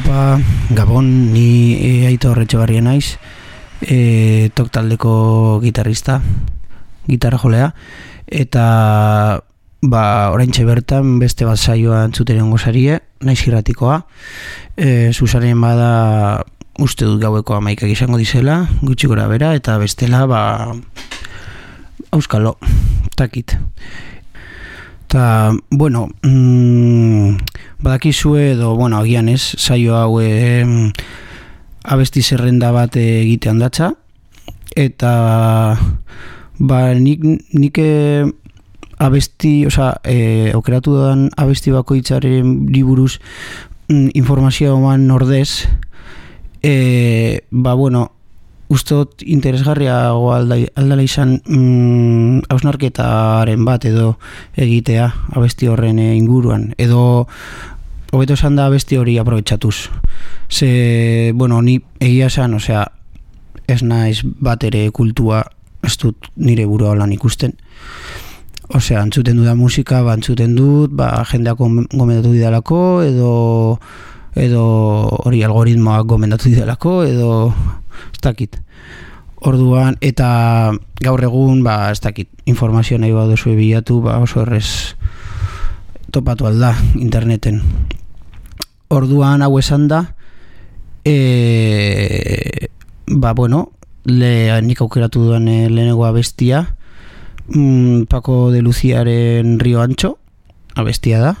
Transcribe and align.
Aupa, 0.00 0.40
Gabon, 0.70 1.32
ni 1.32 1.76
e, 1.76 2.06
aito 2.08 2.30
horretxe 2.30 2.56
barria 2.56 2.80
naiz, 2.80 3.18
e, 3.84 4.48
tok 4.56 4.70
taldeko 4.72 5.60
gitarrista, 5.60 6.22
gitarra 7.04 7.36
jolea, 7.36 7.66
eta 8.24 8.64
ba, 9.82 10.04
orain 10.32 10.52
bertan 10.64 11.18
beste 11.20 11.44
bat 11.44 11.58
saioa 11.58 12.06
entzuteren 12.06 12.48
gozarie, 12.48 13.00
naiz 13.20 13.44
irratikoa, 13.44 14.06
e, 14.76 15.12
Susaren 15.12 15.60
bada 15.60 16.46
uste 16.78 17.04
dut 17.04 17.20
gaueko 17.20 17.58
amaikak 17.58 17.90
izango 17.92 18.16
dizela, 18.16 18.70
gutxi 18.80 19.06
gora 19.06 19.28
bera, 19.28 19.52
eta 19.54 19.76
bestela, 19.76 20.24
ba, 20.24 20.72
auskalo, 22.10 22.56
takit. 23.16 23.58
Ta, 25.10 25.50
bueno, 25.70 26.08
mm, 26.22 27.34
badakizue 27.82 28.52
edo, 28.52 28.76
bueno, 28.76 28.98
agian 28.98 29.28
ez, 29.28 29.42
saio 29.58 29.96
hau 29.98 30.20
e, 30.22 30.62
abesti 31.82 32.22
zerrenda 32.22 32.70
bat 32.70 32.94
egitean 32.94 33.58
datza, 33.58 33.88
eta 34.78 35.74
ba, 36.62 36.78
nik, 36.94 37.26
nik 37.50 37.80
e, 37.82 38.22
abesti, 39.02 39.66
oza, 39.66 39.96
e, 40.06 40.54
okeratu 40.54 40.94
dan 41.00 41.26
abesti 41.34 41.74
bakoitzaren 41.74 42.70
liburuz 42.70 43.18
mm, 43.90 44.14
informazioa 44.14 44.78
oman 44.78 45.08
nordez, 45.10 45.66
e, 46.62 47.42
ba, 47.50 47.74
bueno, 47.74 48.12
ustot 48.70 49.22
interesgarria 49.26 49.96
aldala 50.14 51.02
izan 51.02 51.40
mm, 51.42 52.46
hausnarketaren 52.52 53.64
bat 53.66 53.84
edo 53.90 54.14
egitea 54.56 55.10
abesti 55.34 55.68
horren 55.68 55.98
eh, 55.98 56.14
inguruan. 56.16 56.70
Edo 56.78 57.26
hobeto 58.12 58.38
esan 58.38 58.56
da 58.56 58.68
abesti 58.70 58.98
hori 58.98 59.18
aprobetsatuz 59.18 59.90
ze, 60.50 61.32
bueno, 61.34 61.62
ni 61.62 61.80
egia 62.00 62.26
esan, 62.30 62.54
osea 62.54 62.86
ez 63.70 63.82
naiz 63.82 64.22
bat 64.24 64.64
ere 64.66 64.88
kultua 64.90 65.44
ez 65.86 65.96
dut 65.98 66.30
nire 66.36 66.66
burua 66.66 66.94
lan 66.98 67.12
ikusten. 67.14 67.54
Osea, 68.70 69.00
antzuten 69.02 69.38
duda 69.38 69.56
musika 69.58 70.02
ba, 70.06 70.14
antzuten 70.14 70.54
dut, 70.54 70.94
ba, 70.94 71.10
jendeak 71.26 71.58
gomendatu 71.58 72.30
didalako 72.34 73.02
edo 73.02 73.32
edo 74.38 74.62
hori 75.24 75.42
algoritmoak 75.42 76.06
gomendatu 76.06 76.52
didalako 76.52 77.00
edo 77.02 77.30
ez 78.12 78.20
dakit. 78.22 78.60
Orduan, 79.40 79.96
eta 80.04 80.72
gaur 81.00 81.22
egun, 81.24 81.62
ba, 81.64 81.90
ez 81.90 82.00
dakit, 82.04 82.28
informazio 82.44 82.98
nahi 83.00 83.12
badu 83.16 83.38
zuen 83.40 83.56
bilatu, 83.56 84.02
ba, 84.04 84.18
oso 84.20 84.42
errez 84.44 84.96
topatu 86.12 86.46
alda 86.46 86.74
interneten. 87.00 87.62
Orduan, 88.92 89.40
hau 89.40 89.54
esan 89.58 89.88
da, 89.88 90.02
e, 91.04 92.68
ba, 93.06 93.32
bueno, 93.32 93.70
le, 94.04 94.60
nik 94.62 94.82
aukeratu 94.82 95.24
duan 95.30 95.48
e, 95.48 95.70
lehenengo 95.70 96.04
abestia, 96.04 96.76
mm, 97.48 98.02
Paco 98.12 98.50
de 98.50 98.62
Luciaren 98.62 99.58
Rio 99.58 99.80
Ancho, 99.80 100.18
abestia 100.74 101.20
da. 101.20 101.36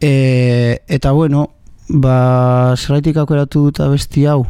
E, 0.00 0.82
eta, 0.88 1.12
bueno, 1.12 1.54
ba, 1.88 2.74
zerraitik 2.76 3.16
aukeratu 3.16 3.68
dut 3.68 3.80
abestia 3.80 4.36
hau, 4.36 4.46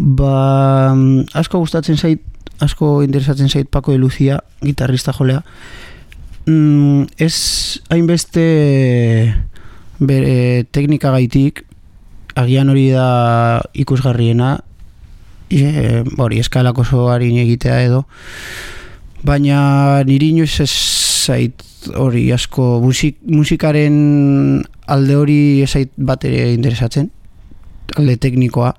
Ba, 0.00 0.96
asko 1.36 1.58
gustatzen 1.60 1.98
zait, 2.00 2.22
asko 2.64 3.02
interesatzen 3.04 3.50
zait 3.52 3.68
Paco 3.68 3.92
de 3.92 3.98
Lucia, 3.98 4.38
gitarrista 4.62 5.12
jolea. 5.12 5.42
Mm, 6.46 7.04
ez 7.20 7.82
hainbeste 7.92 8.44
bere 10.00 10.64
teknika 10.72 11.10
gaitik, 11.12 11.66
agian 12.32 12.72
hori 12.72 12.86
da 12.94 13.60
ikusgarriena, 13.76 14.54
e, 15.52 16.00
hori 16.16 16.40
eskalako 16.40 16.86
zoarin 16.86 17.36
egitea 17.42 17.82
edo, 17.84 18.06
baina 19.20 20.00
niri 20.08 20.30
inoiz 20.32 20.62
ez 20.64 20.72
zait 21.26 21.66
hori 21.92 22.30
asko 22.32 22.78
musik, 22.80 23.20
musikaren 23.28 24.64
alde 24.88 25.20
hori 25.20 25.38
ez 25.60 25.68
zait 25.74 25.92
bat 25.96 26.24
ere 26.24 26.54
interesatzen, 26.54 27.12
alde 28.00 28.16
teknikoa 28.16 28.72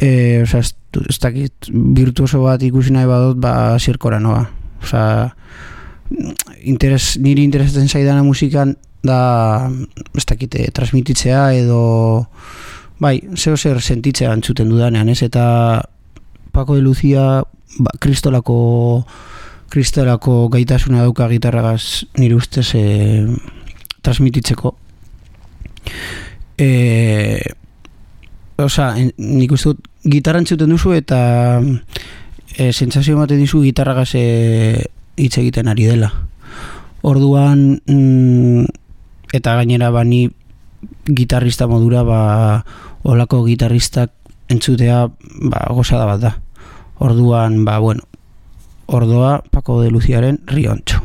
e, 0.00 0.42
oza, 0.42 0.58
ez, 0.58 0.74
ez 1.08 1.18
dakit 1.20 1.68
virtuoso 1.70 2.40
bat 2.42 2.62
ikusi 2.64 2.92
nahi 2.94 3.06
badot, 3.06 3.38
ba, 3.40 3.76
zirkora 3.78 4.18
noa. 4.20 4.46
Oza, 4.80 5.02
interes, 6.64 7.18
niri 7.20 7.44
interesatzen 7.44 7.88
zaidana 7.88 8.24
musikan 8.24 8.74
da, 9.04 9.70
ez 10.16 10.24
dakit, 10.26 10.56
e, 10.56 10.70
transmititzea 10.74 11.50
edo, 11.60 11.82
bai, 13.00 13.18
zeo 13.36 13.56
zer 13.56 13.80
sentitzea 13.80 14.32
antzuten 14.32 14.72
dudanean, 14.72 15.12
ez? 15.12 15.20
Eta 15.26 15.44
Paco 16.50 16.74
de 16.74 16.82
Lucia, 16.82 17.44
ba, 17.78 17.94
kristolako, 18.00 18.58
kristolako 19.70 20.48
gaitasuna 20.50 21.04
dauka 21.04 21.28
gitarragaz 21.30 22.08
nire 22.18 22.40
ustez 22.40 22.70
e, 22.74 22.84
transmititzeko. 24.00 24.74
E, 26.60 26.68
Osa, 28.60 28.90
nik 29.16 29.52
uste 29.54 29.72
dut 29.72 29.89
gitarra 30.04 30.40
entzuten 30.40 30.70
duzu 30.70 30.94
eta 30.96 31.60
e, 32.56 32.72
sentsazio 32.72 33.16
ematen 33.16 33.40
dizu 33.40 33.62
gitarra 33.64 33.94
gaze 33.94 34.90
hitz 35.16 35.36
egiten 35.38 35.68
ari 35.68 35.88
dela. 35.88 36.10
Orduan 37.02 37.80
mm, 37.86 38.64
eta 39.32 39.56
gainera 39.60 39.90
bani 39.90 40.28
gitarrista 41.06 41.66
modura 41.66 42.02
ba 42.02 42.20
olako 43.02 43.44
gitarristak 43.44 44.12
entzutea 44.48 45.08
ba 45.50 45.66
gozada 45.70 46.06
bat 46.06 46.20
da. 46.20 46.32
Orduan 47.00 47.64
ba 47.64 47.78
bueno, 47.78 48.02
ordoa 48.86 49.42
Paco 49.50 49.80
de 49.82 49.90
Luciaren 49.90 50.40
Riontxo. 50.46 51.00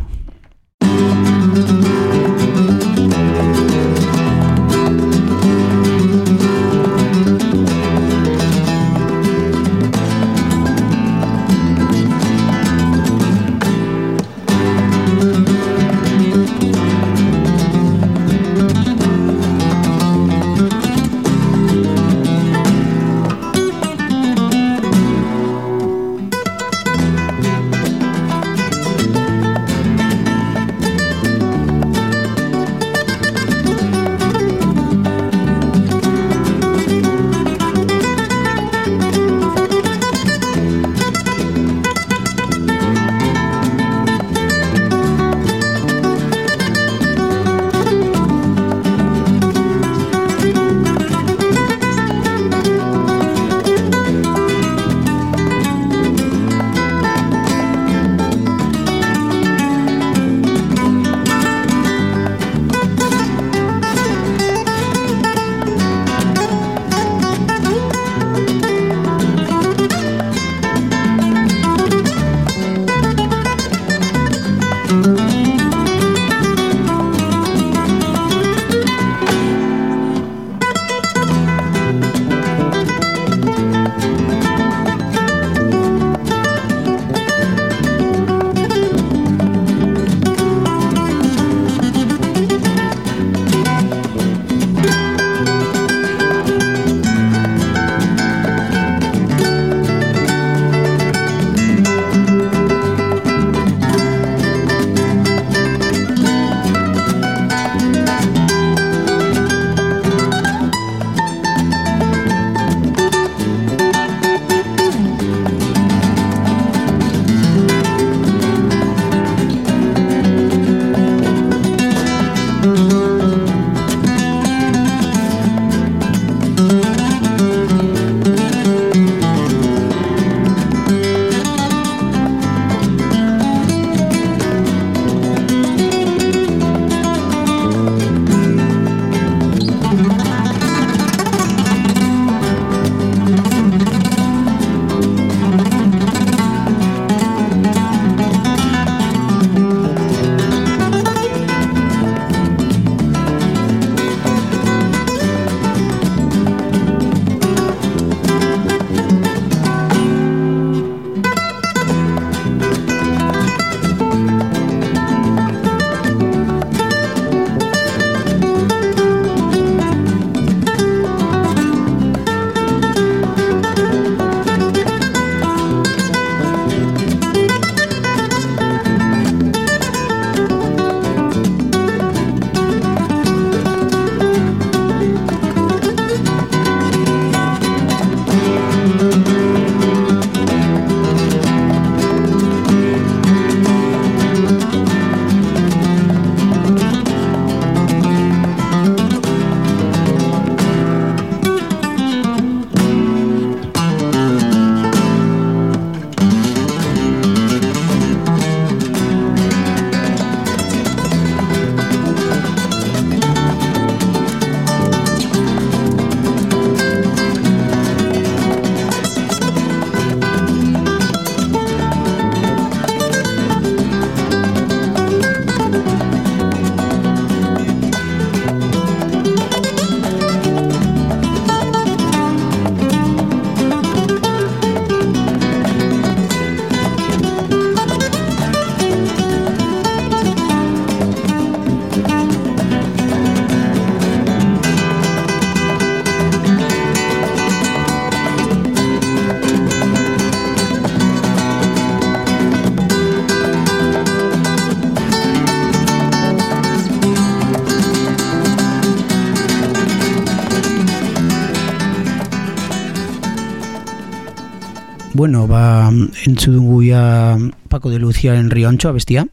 Entzu 266.25 266.51
dugu 266.51 266.81
ya 266.83 267.37
Paco 267.69 267.89
de 267.89 267.99
Luciaren 267.99 268.49
Riontxoa 268.49 268.91
bestia. 268.91 269.27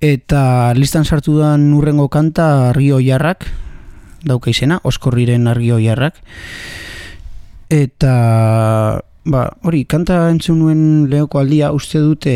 Eta 0.00 0.74
listan 0.76 1.08
sartu 1.08 1.38
da 1.40 1.56
urrengo 1.56 2.10
kanta 2.12 2.72
Rio 2.76 3.00
Jarrak, 3.00 3.46
dauka 4.22 4.50
izena, 4.52 4.78
Oskorriren 4.84 5.48
Rio 5.56 5.78
Jarrak. 5.80 6.20
Eta, 7.72 9.00
ba, 9.24 9.44
hori, 9.64 9.86
kanta 9.88 10.28
entzun 10.30 10.60
nuen 10.60 10.82
lehoko 11.10 11.40
aldia, 11.40 11.72
uste 11.72 11.98
dute, 12.04 12.34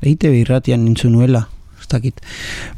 eite 0.00 0.30
behirratian 0.30 0.86
entzun 0.86 1.12
nuela, 1.18 1.48
ez 1.80 1.88
dakit. 1.90 2.22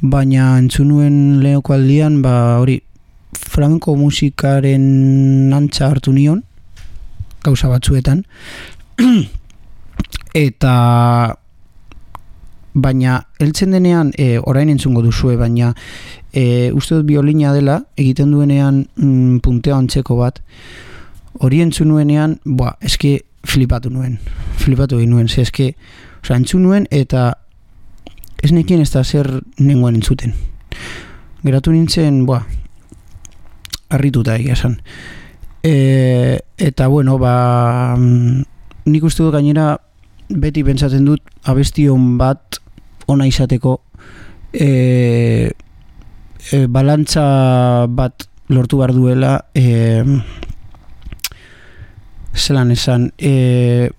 Baina 0.00 0.56
entzun 0.58 0.88
nuen 0.88 1.18
lehoko 1.44 1.76
aldian, 1.76 2.22
ba, 2.24 2.58
hori, 2.64 2.80
franko 3.36 3.94
musikaren 4.00 5.52
antza 5.52 5.90
hartu 5.92 6.16
nion, 6.16 6.40
gauza 7.44 7.68
batzuetan, 7.68 8.24
eta 10.46 10.74
baina 12.74 13.18
heltzen 13.40 13.74
denean 13.76 14.12
e, 14.16 14.38
orain 14.38 14.70
entzungo 14.72 15.02
duzue 15.04 15.36
baina 15.36 15.74
e, 16.32 16.70
uste 16.72 16.96
dut 16.96 17.06
biolina 17.06 17.52
dela 17.52 17.82
egiten 17.96 18.32
duenean 18.32 18.86
mm, 18.96 19.42
punteo 19.44 19.76
antzeko 19.76 20.16
bat. 20.16 20.40
Hori 21.40 21.60
entzun 21.64 21.88
nuenean 21.88 22.38
boa, 22.44 22.76
eske 22.80 23.20
flipatu 23.48 23.90
nuen 23.90 24.18
flipatu 24.62 24.98
egin 25.00 25.10
nuen, 25.10 25.28
ze 25.28 25.42
eske 25.42 25.72
oza, 26.22 26.36
entzun 26.36 26.62
nuen 26.62 26.86
eta 26.90 27.32
ez 28.42 28.52
nekien 28.52 28.82
ez 28.82 28.90
da 28.92 29.04
zer 29.04 29.28
nengoen 29.58 29.98
entzuten. 29.98 30.34
Geratu 31.42 31.72
nintzen 31.74 32.22
boa, 32.26 32.42
arrituta 33.92 34.36
egia 34.38 34.56
esan. 34.56 34.78
E, 35.62 36.40
eta 36.58 36.88
bueno 36.90 37.18
ba 37.22 37.94
mm, 37.98 38.51
nik 38.86 39.04
uste 39.04 39.22
dut 39.22 39.34
gainera 39.34 39.76
beti 40.28 40.64
pentsatzen 40.64 41.04
dut 41.06 41.22
abestion 41.50 42.16
bat 42.18 42.58
ona 43.06 43.26
izateko 43.26 43.76
e, 44.52 45.50
e, 46.52 46.66
balantza 46.66 47.86
bat 47.88 48.26
lortu 48.52 48.78
behar 48.80 48.92
duela 48.94 49.32
e, 49.54 50.02
zelan 52.34 52.72
esan 52.72 53.10
e, 53.18 53.90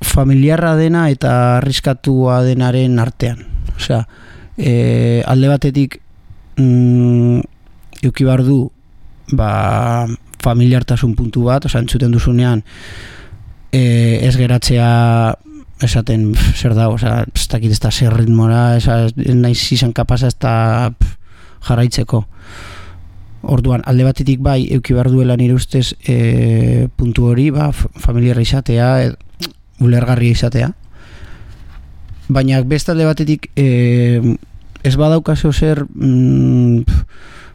familiarra 0.00 0.74
dena 0.76 1.08
eta 1.12 1.58
arriskatua 1.58 2.40
denaren 2.46 2.98
artean. 2.98 3.44
Osea 3.76 4.00
e, 4.56 5.22
alde 5.26 5.48
batetik 5.48 6.00
mm, 6.56 7.40
du 8.00 8.70
ba, 9.32 10.06
familiartasun 10.40 11.14
puntu 11.14 11.44
bat 11.44 11.64
osea 11.64 11.80
entzuten 11.80 12.12
duzunean 12.12 12.62
e, 13.72 14.20
ez 14.26 14.34
geratzea 14.36 15.36
esaten 15.80 16.34
zer 16.36 16.74
da, 16.76 16.88
oza, 16.92 17.24
ez 17.34 17.46
dakit 17.48 17.72
ez 17.72 17.80
da 17.80 17.90
zer 17.90 18.12
ritmora, 18.14 18.76
ez 18.76 19.14
naiz 19.34 19.60
izan 19.72 19.94
kapasa 19.96 20.28
ez 20.28 20.36
da 20.40 20.92
jarraitzeko. 21.66 22.24
Orduan, 23.54 23.80
alde 23.88 24.04
batetik 24.04 24.42
bai, 24.44 24.66
euki 24.74 24.92
behar 24.92 25.08
duela 25.08 25.36
nire 25.40 25.56
ustez 25.56 25.94
e, 26.04 26.88
puntu 26.96 27.30
hori, 27.30 27.48
ba, 27.54 27.70
familiarra 27.72 28.44
izatea, 28.44 28.90
e, 29.06 29.48
ulergarri 29.80 30.34
izatea. 30.34 30.74
Baina 32.28 32.60
beste 32.68 32.92
alde 32.92 33.08
batetik 33.08 33.48
e, 33.56 34.36
ez 34.84 34.94
badaukazo 35.00 35.52
zer 35.52 35.86
mm, 35.88 36.84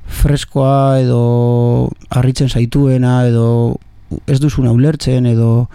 freskoa 0.06 1.00
edo 1.02 1.92
harritzen 2.10 2.50
zaituena 2.50 3.24
edo 3.30 3.78
ez 4.30 4.40
duzuna 4.42 4.74
ulertzen 4.74 5.26
edo 5.30 5.68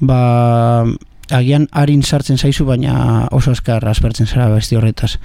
ba 0.00 0.84
agian 1.30 1.68
harin 1.72 2.02
sartzen 2.02 2.38
zaizu, 2.38 2.64
baina 2.66 3.28
oso 3.30 3.52
eskar 3.52 3.86
aspertzen 3.88 4.26
zara 4.26 4.48
besti 4.50 4.76
horretaz. 4.76 5.16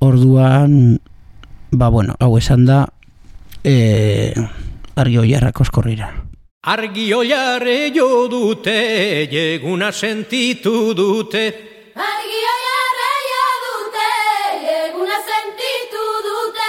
Orduan, 0.00 1.00
ba 1.70 1.88
bueno, 1.88 2.16
hau 2.20 2.36
esan 2.38 2.66
da, 2.66 2.86
e, 3.64 4.34
argi 4.96 5.18
oiarrak 5.18 5.60
oskorrira. 5.60 6.12
Argi 6.62 7.08
oiarre 7.14 7.90
jo 7.94 8.28
dute, 8.30 8.76
eguna 9.26 9.90
sentitu 9.92 10.92
dute. 10.94 11.42
Argi 11.98 12.42
oiarre 12.54 13.14
jo 13.30 13.46
dute, 13.66 14.10
eguna 14.86 15.18
sentitu 15.26 16.04
dute. 16.28 16.68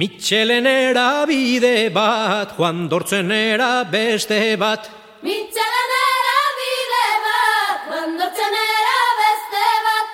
Mitxelen 0.00 0.68
bide 1.28 1.90
bat, 1.92 2.56
Juan 2.56 2.88
Dortzen 2.88 3.28
beste 3.90 4.56
bat. 4.56 4.90
Mitxelen 5.22 5.76
beste 9.20 9.66
bat 9.86 10.06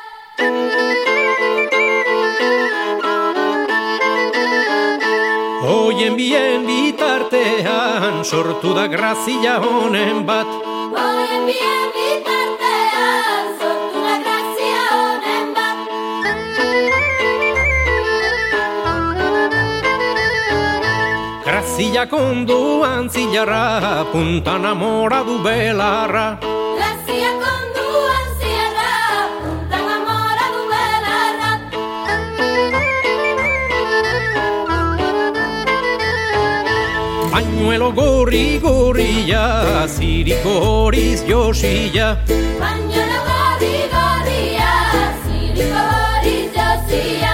Oien 5.69 6.17
bien 6.17 6.65
bitartean 6.67 8.25
sortu 8.25 8.73
da 8.75 8.87
grazia 8.89 9.61
honen 9.61 10.25
bat. 10.27 10.47
Oien 10.97 11.45
bien 11.47 11.85
bitartean 11.97 13.47
sortu 13.61 13.99
da 14.07 14.17
grazia 14.25 14.83
honen 14.97 15.53
bat. 15.59 15.79
Grazia 21.45 22.07
konduan 22.09 23.11
zilarra 23.11 24.05
puntan 24.13 24.65
amora 24.65 25.23
du 25.23 25.39
belarra 25.45 26.52
Pañuelo 37.33 37.93
gorri 37.93 38.59
gorria, 38.59 39.87
ziriko 39.89 40.53
horiz 40.65 41.25
josia. 41.27 42.19
Pañuelo 42.61 43.19
gorri 43.29 43.77
gorria, 43.95 44.73
ziriko 45.25 45.81
horiz 45.93 46.53
josia. 46.59 47.33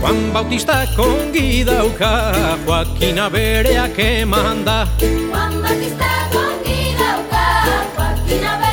Juan 0.00 0.32
Bautista 0.32 0.86
kongi 0.94 1.64
dauka, 1.64 2.12
Joaquina 2.64 3.28
bereak 3.28 3.98
emanda. 3.98 4.86
Juan 5.00 5.62
Bautista 5.62 6.12
bilezur 8.42 8.62
ez 8.66 8.71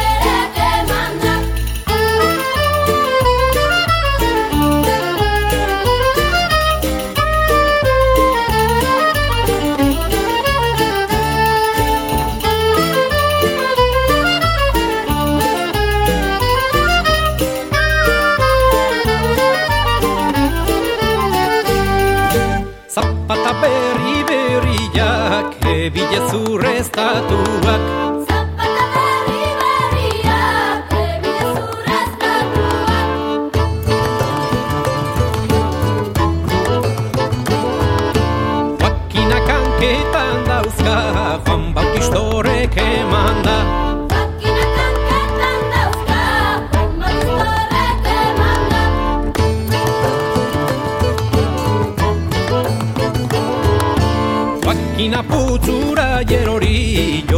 datuak 25.89 26.83
Zapata 26.83 28.08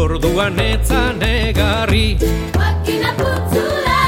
jorduan 0.01 0.57
etzan 0.57 1.21
egarri. 1.21 2.05
Makina 2.57 3.11
putzura 3.19 3.99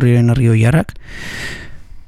dugu 0.00 0.16
Oskorriren 0.16 0.30
herri 0.30 0.48
oiarrak. 0.48 0.94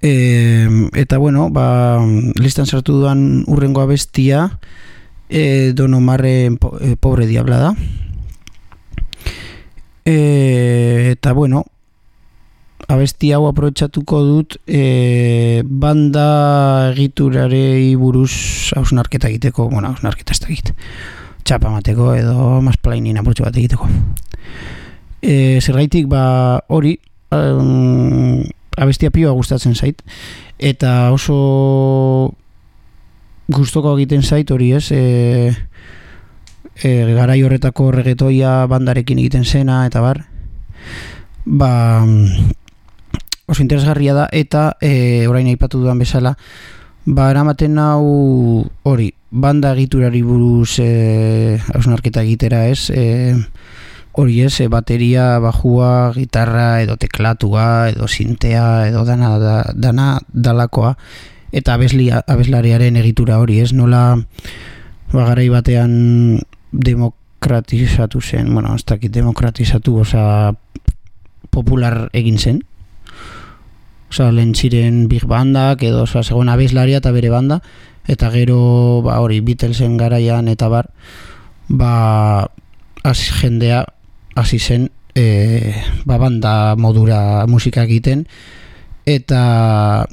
E, 0.02 0.68
eta 0.94 1.18
bueno, 1.18 1.50
ba, 1.50 2.00
listan 2.34 2.66
sartu 2.66 2.92
duan 2.92 3.44
urrengo 3.46 3.80
abestia, 3.80 4.58
e, 5.28 5.72
Don 5.74 5.94
Omarren 5.94 6.56
po, 6.56 6.78
e, 6.80 6.96
pobre 6.96 7.26
diabla 7.26 7.58
da. 7.58 7.74
E, 10.04 11.12
eta 11.12 11.32
bueno, 11.32 11.64
abesti 12.88 13.32
hau 13.32 13.46
aprobetsatuko 13.46 14.22
dut 14.24 14.56
e, 14.66 15.62
banda 15.64 16.90
egiturarei 16.90 17.94
buruz 17.94 18.72
hausnarketa 18.74 19.28
egiteko, 19.28 19.68
bueno, 19.70 19.92
hausnarketa 19.92 20.34
ez 20.34 20.40
da 20.40 20.50
egit, 20.50 20.74
txapa 21.44 21.70
mateko 21.70 22.14
edo 22.16 22.60
masplainin 22.60 23.22
apurtxo 23.22 23.46
bat 23.46 23.56
egiteko. 23.56 23.86
E, 25.22 25.60
zergaitik 25.62 26.10
ba 26.10 26.58
hori, 26.66 26.96
um, 27.32 28.42
abestia 28.76 29.10
pioa 29.10 29.32
gustatzen 29.36 29.74
zait, 29.74 30.02
eta 30.58 31.10
oso 31.12 32.34
gustoko 33.52 33.96
egiten 33.96 34.22
zait 34.22 34.50
hori 34.50 34.72
ez, 34.76 34.86
e, 34.92 35.52
e, 36.82 36.90
garai 37.14 37.42
horretako 37.42 37.90
regetoia 37.92 38.62
bandarekin 38.70 39.20
egiten 39.20 39.44
zena, 39.44 39.84
eta 39.86 40.00
bar, 40.00 40.24
ba, 41.44 41.72
oso 43.46 43.62
interesgarria 43.62 44.14
da 44.14 44.28
eta 44.32 44.76
e, 44.80 45.26
orain 45.28 45.46
aipatu 45.50 45.82
dudan 45.82 46.00
bezala 46.00 46.36
ba 47.04 47.30
eramaten 47.30 47.78
hau 47.82 48.64
hori 48.86 49.10
banda 49.30 49.72
egiturari 49.74 50.22
buruz 50.22 50.78
e, 50.80 51.58
hausnarketa 51.74 52.22
egitera 52.22 52.66
ez? 52.70 52.90
E, 52.90 53.34
hori 54.12 54.42
ez 54.44 54.60
e, 54.60 54.68
bateria 54.68 55.38
bajua 55.40 56.12
gitarra 56.14 56.82
edo 56.82 56.98
teklatua 57.00 57.88
edo 57.92 58.08
sintea 58.08 58.88
edo 58.88 59.04
dana, 59.08 59.38
da, 59.38 59.56
dana 59.74 60.20
dalakoa. 60.32 60.96
Eta 61.52 61.76
abeslia, 61.76 62.22
abeslariaren 62.28 62.96
egitura 62.96 63.38
hori 63.40 63.60
ez? 63.60 63.72
Nola 63.76 64.16
ba, 65.12 65.24
garai 65.24 65.48
batean 65.52 66.40
demokratizatu 66.72 68.20
zen 68.20 68.52
bueno, 68.52 68.74
ez 68.76 68.84
dakit 68.88 69.12
demokratizatu 69.12 69.98
oza 70.04 70.54
popular 71.50 72.08
egin 72.16 72.38
zen. 72.38 72.62
Osa, 74.12 74.28
lehen 74.32 74.52
ziren 74.54 75.06
big 75.08 75.24
bandak, 75.24 75.82
edo, 75.88 76.02
osa, 76.04 76.20
segon 76.22 76.50
abeslaria 76.52 77.00
eta 77.00 77.12
bere 77.16 77.30
banda, 77.32 77.62
eta 78.04 78.28
gero, 78.32 79.00
ba, 79.04 79.20
hori, 79.24 79.40
Beatlesen 79.40 79.96
garaian 79.96 80.50
eta 80.52 80.68
bar, 80.68 80.90
ba, 81.68 81.92
hasi 83.08 83.32
jendea, 83.40 83.86
hasi 84.34 84.58
zen, 84.58 84.90
e, 85.14 85.74
ba, 86.04 86.18
banda 86.18 86.74
modura 86.76 87.46
musika 87.46 87.84
egiten, 87.84 88.26
eta 89.06 90.06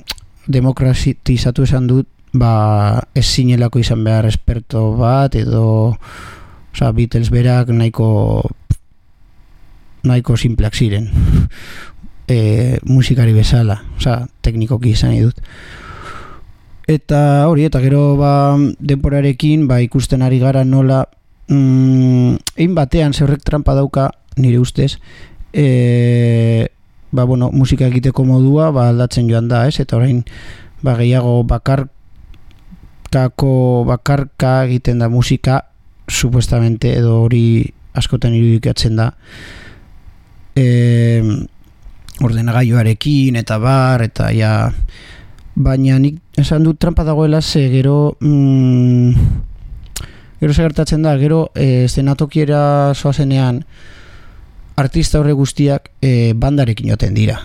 demokratizatu 0.48 1.64
esan 1.64 1.88
dut, 1.88 2.08
ba, 2.34 3.02
ez 3.16 3.26
zinelako 3.26 3.80
izan 3.80 4.04
behar 4.04 4.28
esperto 4.30 4.94
bat, 4.98 5.36
edo, 5.36 5.96
osa, 6.74 6.92
Beatles 6.94 7.30
berak 7.34 7.74
nahiko 7.74 8.10
nahiko 10.04 10.38
simpleak 10.40 10.78
ziren 10.78 11.10
e, 12.30 12.80
musikari 12.86 13.34
bezala, 13.34 13.82
osea, 13.98 14.28
teknikoki 14.42 14.94
izan 14.94 15.18
dut. 15.20 15.42
Eta 16.90 17.48
hori, 17.50 17.66
eta 17.70 17.82
gero 17.82 18.16
ba, 18.18 18.58
denporarekin 18.80 19.68
ba, 19.70 19.82
ikusten 19.86 20.24
ari 20.26 20.40
gara 20.42 20.64
nola 20.66 21.04
mm, 21.50 22.38
batean 22.75 23.13
zerrek 23.13 23.44
trampa 23.44 23.74
dauka 23.75 24.12
nire 24.38 24.60
ustez 24.60 25.00
e, 25.53 26.70
ba, 27.12 27.24
bueno, 27.25 27.51
musika 27.51 27.88
egiteko 27.88 28.24
modua 28.25 28.72
ba, 28.72 28.89
aldatzen 28.89 29.29
joan 29.29 29.48
da, 29.50 29.68
ez? 29.68 29.79
Eta 29.82 29.98
orain 29.98 30.24
ba, 30.82 30.96
gehiago 30.96 31.44
bakarkako 31.50 32.63
bakarka 33.89 34.63
egiten 34.70 35.00
da 35.00 35.10
musika 35.10 35.65
supuestamente 36.10 36.94
edo 36.98 37.22
hori 37.24 37.74
askotan 37.94 38.34
irudikatzen 38.34 38.96
da 38.98 39.13
eee 40.58 41.24
ordenagailuarekin 42.20 43.38
eta 43.39 43.60
bar 43.63 44.01
eta 44.03 44.32
ja 44.36 44.72
baina 45.56 46.00
nik 46.00 46.20
esan 46.38 46.63
dut 46.63 46.79
trampa 46.79 47.03
dagoela 47.08 47.41
ze 47.41 47.70
gero 47.70 48.18
mm, 48.20 49.13
gero 50.39 50.53
segertatzen 50.53 51.03
da 51.03 51.15
gero 51.19 51.50
e, 51.55 51.88
zenatokiera 51.88 52.93
soazenean 52.96 53.63
artista 54.79 55.19
horre 55.19 55.34
guztiak 55.36 55.91
e, 56.01 56.34
bandarekin 56.34 56.89
joten 56.89 57.17
dira 57.17 57.41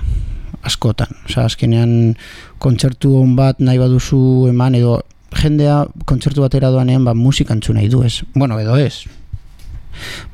askotan, 0.65 1.11
oza, 1.27 1.45
azkenean 1.45 2.15
kontzertu 2.63 3.17
hon 3.19 3.35
bat 3.37 3.61
nahi 3.61 3.81
baduzu 3.81 4.49
eman 4.49 4.79
edo 4.79 5.01
jendea 5.35 5.83
kontzertu 6.09 6.45
batera 6.45 6.71
doanean 6.73 7.05
ba, 7.05 7.15
musikantzu 7.15 7.75
nahi 7.77 7.91
du 7.93 8.03
ez? 8.07 8.23
Bueno, 8.35 8.59
edo 8.61 8.79
ez. 8.81 9.05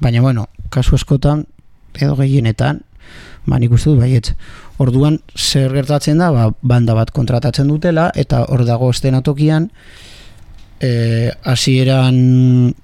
Baina 0.00 0.22
bueno, 0.22 0.46
kasu 0.70 0.94
askotan 0.94 1.46
edo 1.98 2.14
gehienetan 2.20 2.84
ba, 3.46 3.58
nik 3.58 3.72
uste 3.74 3.90
dut 3.90 4.00
baietz. 4.02 4.34
Orduan, 4.80 5.18
zer 5.36 5.72
gertatzen 5.74 6.20
da, 6.22 6.30
ba, 6.32 6.50
banda 6.62 6.94
bat 6.96 7.10
kontratatzen 7.16 7.68
dutela, 7.68 8.10
eta 8.14 8.44
hor 8.48 8.64
dago 8.68 8.90
estenatokian, 8.94 9.68
e, 9.68 10.09
hasieran 10.80 12.74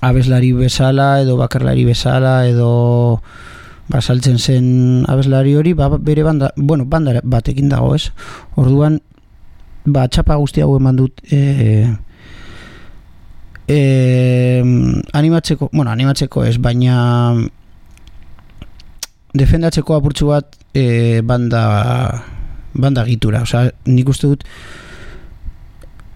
abeslari 0.00 0.52
bezala, 0.56 1.20
edo 1.20 1.36
bakarlari 1.36 1.84
bezala, 1.84 2.46
edo 2.48 3.20
basaltzen 3.90 4.38
zen 4.38 5.04
abeslari 5.10 5.54
hori, 5.58 5.74
ba, 5.74 5.90
bere 5.98 6.22
banda, 6.22 6.52
bueno, 6.56 6.86
banda 6.86 7.20
batekin 7.22 7.68
dago 7.68 7.94
ez. 7.94 8.10
Orduan, 8.56 9.00
ba, 9.84 10.06
txapa 10.08 10.38
guzti 10.40 10.64
hau 10.64 10.76
eman 10.78 10.96
dut, 10.96 11.20
e, 11.30 11.90
e, 13.68 13.78
animatzeko, 15.12 15.70
bueno, 15.72 15.90
animatzeko 15.90 16.44
ez, 16.48 16.56
baina 16.58 17.34
defendatzeko 19.34 19.98
apurtzu 19.98 20.30
bat 20.32 20.56
e, 20.74 21.20
banda 21.22 21.64
banda 22.70 23.02
gitura, 23.04 23.42
osea, 23.42 23.70
nik 23.90 24.08
uste 24.08 24.30
dut 24.30 24.46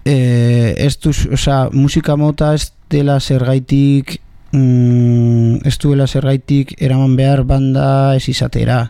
e, 0.05 0.75
ez 0.77 0.97
duz, 1.01 1.25
osea, 1.33 1.69
musika 1.73 2.15
mota 2.15 2.53
ez 2.53 2.69
dela 2.89 3.17
zergaitik 3.19 4.19
mm, 4.53 5.65
ez 5.65 5.77
duela 5.81 6.07
zergaitik 6.07 6.75
eraman 6.79 7.15
behar 7.17 7.43
banda 7.43 8.15
ez 8.15 8.27
izatera. 8.29 8.85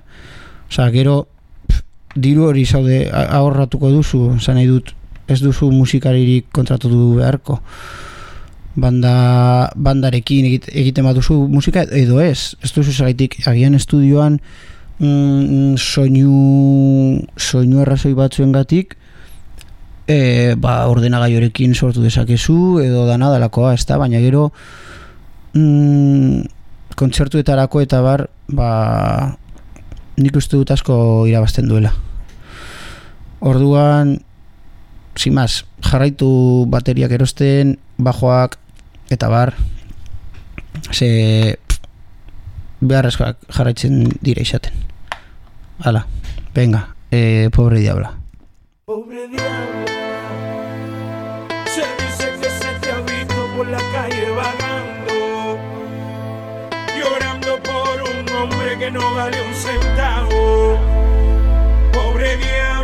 Osea, 0.70 0.90
gero 0.94 1.22
pff, 1.70 1.82
diru 2.16 2.50
hori 2.50 2.66
zaude 2.66 3.06
ahorratuko 3.12 3.94
duzu, 3.96 4.26
zan 4.42 4.60
nahi 4.60 4.68
dut 4.70 4.92
ez 5.32 5.40
duzu 5.42 5.72
musikaririk 5.72 6.52
kontratatu 6.54 7.16
beharko. 7.18 7.62
Banda, 8.76 9.72
bandarekin 9.80 10.50
egite, 10.50 10.74
egiten 10.76 11.06
baduzu 11.08 11.46
musika 11.48 11.86
edo 11.96 12.20
ez, 12.20 12.58
ez 12.60 12.74
duzu 12.76 12.92
zaitik 12.92 13.38
agian 13.48 13.78
estudioan 13.78 14.42
mm, 15.00 15.78
soinu 15.80 17.24
soinu 17.40 17.80
errazoi 17.86 18.12
batzuen 18.20 18.52
gatik 18.52 18.98
e, 20.08 20.56
ba, 20.58 20.86
ordenagaiorekin 20.92 21.76
sortu 21.76 22.04
dezakezu 22.04 22.80
edo 22.84 23.06
dana 23.10 23.30
dalakoa, 23.34 23.74
ez 23.74 23.86
da, 23.86 23.98
baina 24.02 24.22
gero 24.24 24.50
mm, 25.54 26.46
kontzertuetarako 26.96 27.82
eta 27.86 28.02
bar 28.06 28.28
ba, 28.48 28.70
nik 30.18 30.36
uste 30.38 30.58
dut 30.58 30.72
asko 30.72 31.26
irabazten 31.30 31.68
duela. 31.70 31.94
Orduan 33.46 34.18
Simaz, 35.16 35.64
jarraitu 35.80 36.66
bateriak 36.68 37.14
erosten, 37.16 37.78
bajoak 37.98 38.58
eta 39.14 39.30
bar 39.32 39.54
ze 40.92 41.56
beharrezkoak 42.82 43.48
jarraitzen 43.48 44.04
dire 44.22 44.44
izaten. 44.44 44.76
Hala, 45.80 46.06
venga 46.56 46.96
eh, 47.12 47.50
pobre 47.52 47.80
diabla 47.80 48.14
Pobre 48.86 49.28
diabla, 49.28 49.95
por 53.66 53.72
la 53.72 53.92
calle 53.92 54.30
vagando, 54.32 55.58
llorando 56.98 57.60
por 57.64 58.02
un 58.02 58.30
hombre 58.38 58.78
que 58.78 58.92
no 58.92 59.14
vale 59.16 59.42
un 59.42 59.54
centavo. 59.54 60.78
Pobre 61.92 62.38
diabla, 62.38 62.75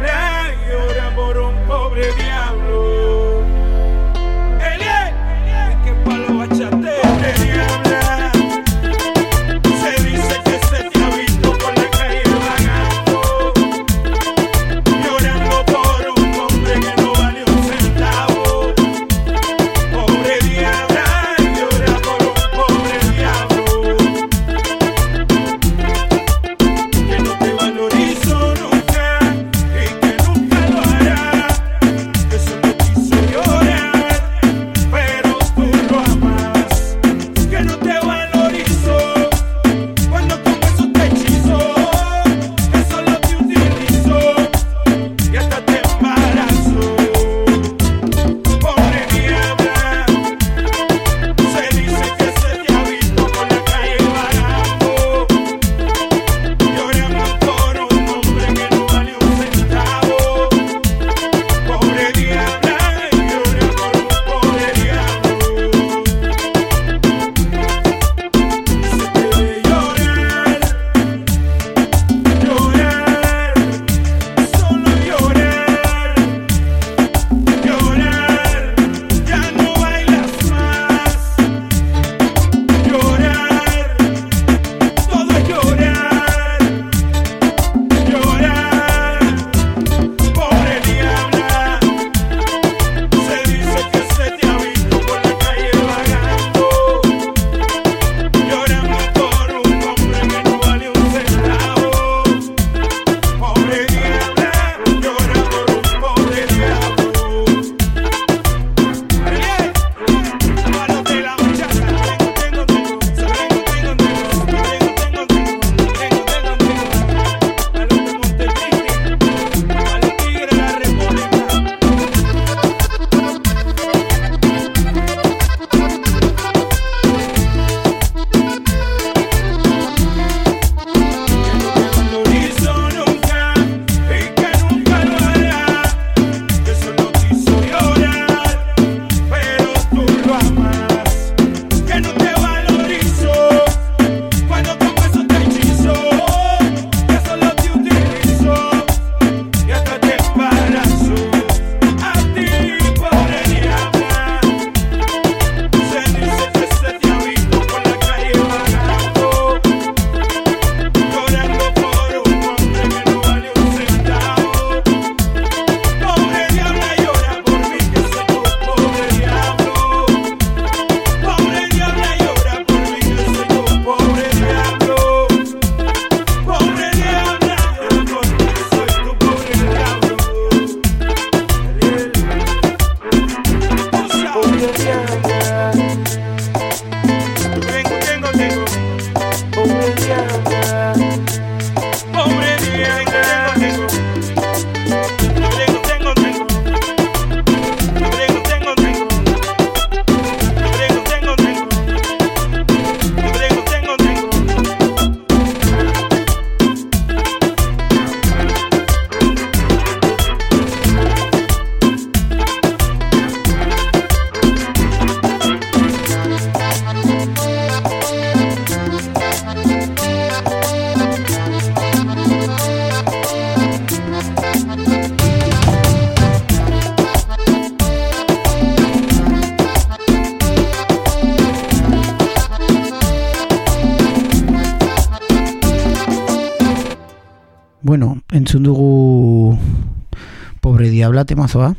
diabla 241.22 241.26
temazoa. 241.26 241.76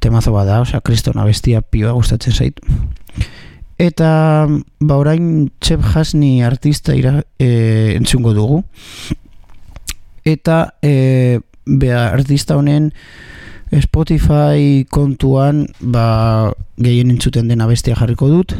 Temazo 0.00 0.32
bada, 0.32 0.60
osea, 0.60 0.80
kristona 0.80 1.24
bestia 1.24 1.60
pioa 1.60 1.92
gustatzen 1.92 2.32
zait. 2.32 2.60
Eta, 3.78 4.48
ba, 4.80 4.96
orain 4.96 5.50
Chep 5.60 5.80
Hasni 5.82 6.42
artista 6.42 6.94
ira, 6.94 7.22
e, 7.38 7.94
entzungo 7.96 8.32
dugu. 8.34 8.62
Eta, 10.24 10.74
e, 10.82 11.40
bea, 11.66 12.10
artista 12.12 12.56
honen 12.56 12.92
Spotify 13.72 14.86
kontuan, 14.90 15.66
ba, 15.80 16.52
gehien 16.78 17.10
entzuten 17.10 17.48
dena 17.48 17.66
bestia 17.66 17.96
jarriko 17.96 18.28
dut. 18.28 18.56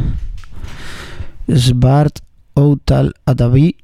Sbart 1.48 2.20
Outal 2.54 3.14
Adabi 3.26 3.76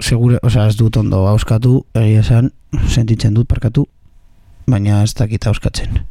segure, 0.00 0.38
osea, 0.42 0.68
ez 0.68 0.76
dut 0.78 0.96
ondo 0.96 1.26
auskatu, 1.28 1.84
egia 1.98 2.22
esan, 2.22 2.52
sentitzen 2.88 3.34
dut 3.34 3.48
parkatu, 3.50 3.84
baina 4.68 5.02
ez 5.02 5.14
dakit 5.16 5.46
auskatzen. 5.48 6.02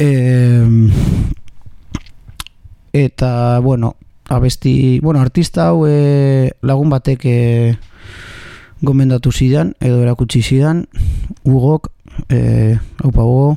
E, 0.00 0.08
eta, 2.92 3.60
bueno, 3.60 3.94
abesti, 4.28 5.00
bueno, 5.00 5.20
artista 5.20 5.68
hau 5.70 5.86
e, 5.88 6.52
lagun 6.62 6.90
batek 6.92 7.28
e, 7.28 7.38
gomendatu 8.82 9.32
zidan, 9.32 9.74
edo 9.80 10.02
erakutsi 10.04 10.42
zidan, 10.42 10.86
ugok, 11.44 11.90
e, 12.28 12.76
haupa 13.04 13.24
ugo, 13.24 13.56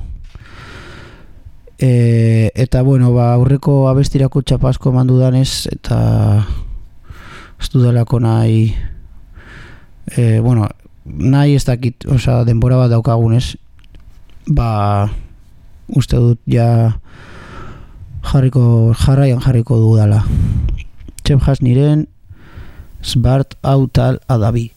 e, 1.79 2.51
eta, 2.55 2.83
bueno, 2.83 3.13
ba, 3.15 3.33
aurreko 3.33 3.87
abestirako 3.91 4.43
txapasko 4.43 4.93
mandu 4.95 5.19
danez, 5.19 5.67
eta 5.71 5.99
ez 7.59 7.67
dudalako 7.73 8.21
nahi 8.23 8.69
e, 10.15 10.39
bueno, 10.39 10.67
nahi 11.09 11.55
ez 11.55 11.65
dakit, 11.65 12.05
osea, 12.05 12.43
denbora 12.45 12.77
bat 12.77 12.93
daukagunez 12.93 13.55
ba 14.49 15.09
uste 15.89 16.17
dut 16.17 16.39
ja 16.49 16.97
jarriko, 18.29 18.93
jarraian 18.93 19.41
jarriko 19.41 19.77
dudala. 19.77 20.23
Txep 21.23 21.45
jas 21.45 21.61
niren 21.61 22.07
Sbart 23.01 23.55
autal 23.63 24.19
adabi 24.27 24.69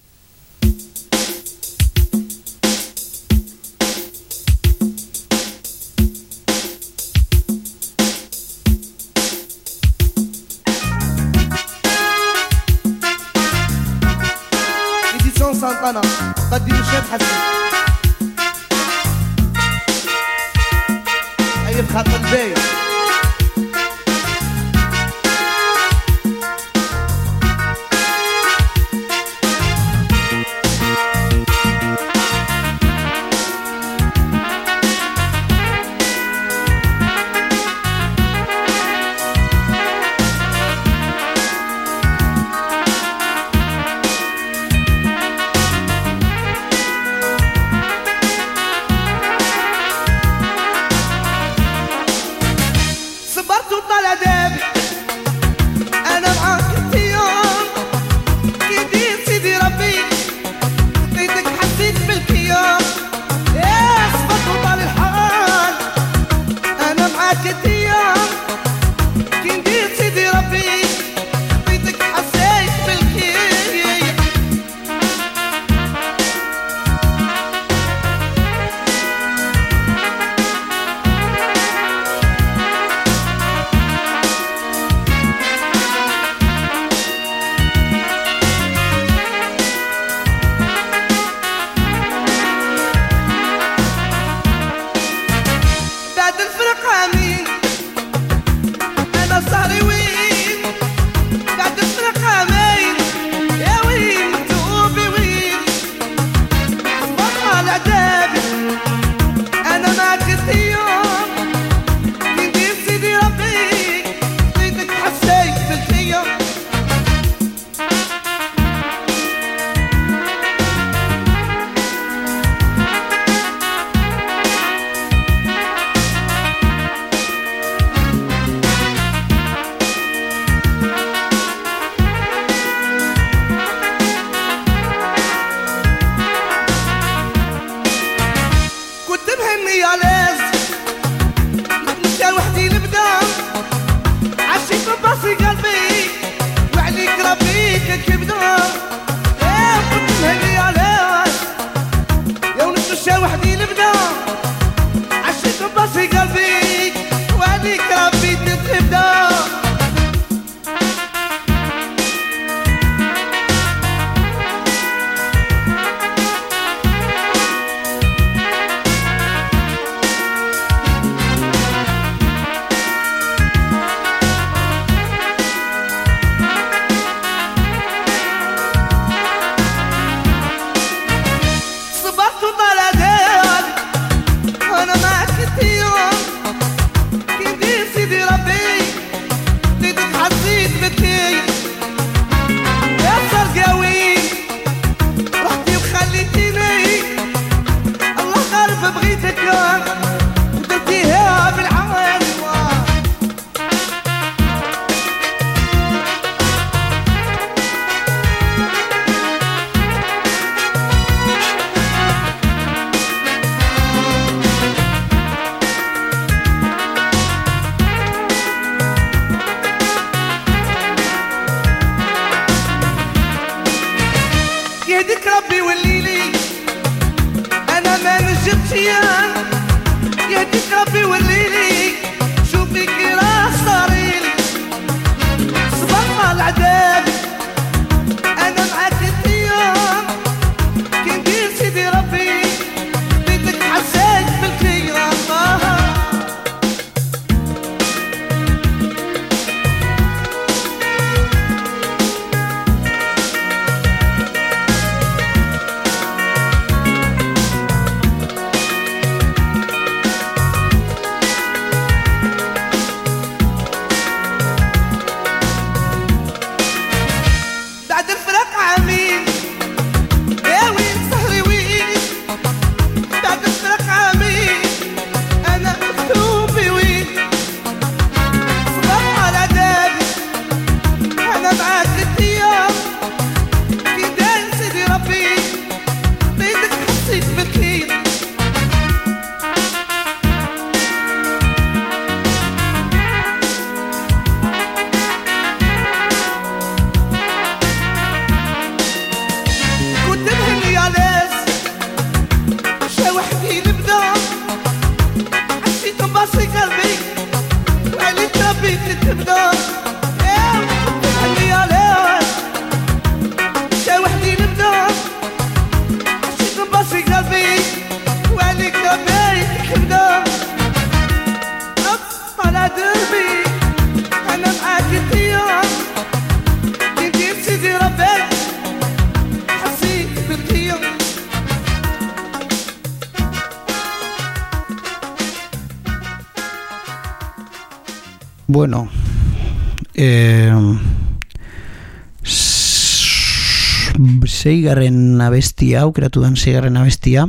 seigarren 344.72 345.20
abestia, 345.20 345.82
aukeratu 345.82 346.22
dan 346.22 346.36
seigarren 346.36 346.76
abestia, 346.76 347.28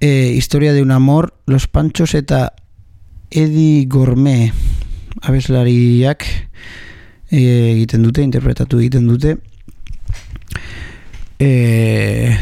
eh, 0.00 0.32
Historia 0.36 0.72
de 0.72 0.82
un 0.82 0.92
amor, 0.92 1.34
Los 1.46 1.66
Panchos 1.66 2.14
eta 2.14 2.54
Edi 3.30 3.86
Gourmet 3.86 4.52
abeslariak 5.22 6.24
eh, 7.30 7.72
egiten 7.72 8.02
dute, 8.02 8.22
interpretatu 8.22 8.78
egiten 8.78 9.08
dute. 9.08 9.38
Eh, 11.40 12.38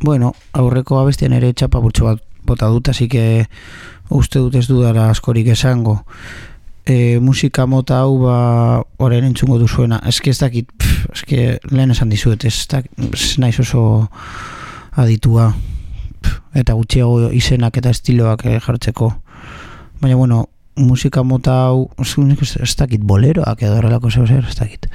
bueno, 0.00 0.34
aurreko 0.52 1.00
abestian 1.00 1.34
ere 1.36 1.52
txapa 1.52 1.80
bat 1.80 2.22
bota 2.46 2.66
dut, 2.68 2.88
así 2.88 3.08
que 3.08 3.46
uste 4.08 4.38
dut 4.38 4.54
ez 4.54 4.68
dudara 4.68 5.10
askorik 5.10 5.48
esango. 5.48 6.06
E, 6.86 7.18
musika 7.18 7.66
mota 7.66 7.98
hau 8.04 8.18
ba 8.22 8.36
orain 9.02 9.24
entzungo 9.26 9.58
duzuena. 9.58 9.98
Eske 10.06 10.30
ez 10.30 10.38
dakit, 10.38 10.70
pff, 10.70 11.08
eske 11.16 11.46
lehen 11.72 11.90
esan 11.90 12.12
dizuet, 12.12 12.44
ez, 12.46 12.66
ez 13.10 13.30
naiz 13.42 13.58
oso 13.60 14.06
aditua 14.94 15.50
pff, 16.22 16.40
eta 16.62 16.76
gutxiago 16.78 17.32
izenak 17.34 17.80
eta 17.82 17.90
estiloak 17.90 18.46
eh, 18.46 18.60
jartzeko. 18.62 19.10
Baina 20.00 20.16
bueno, 20.16 20.44
musika 20.76 21.24
mota 21.24 21.56
hau 21.66 21.90
ez 21.98 22.74
dakit 22.76 23.02
boleroak 23.02 23.62
edo 23.62 23.80
horrelako 23.80 24.10
zeu 24.10 24.26
zer, 24.26 24.44
ez 24.46 24.54
dakit. 24.54 24.86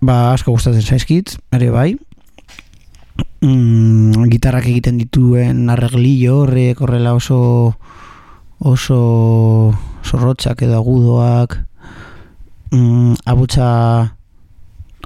Ba, 0.00 0.32
asko 0.32 0.52
gustatzen 0.54 0.86
zaizkit, 0.86 1.34
ere 1.50 1.72
bai, 1.74 1.96
mm, 3.42 4.28
gitarrak 4.30 4.68
egiten 4.68 4.98
dituen 5.00 5.68
arreglillo 5.70 6.42
horrek 6.44 6.80
horrela 6.84 7.14
oso 7.14 7.74
oso 8.60 9.74
zorrotzak 10.04 10.62
edo 10.62 10.78
agudoak 10.78 11.58
mm, 12.72 13.14
abutsa 13.24 13.68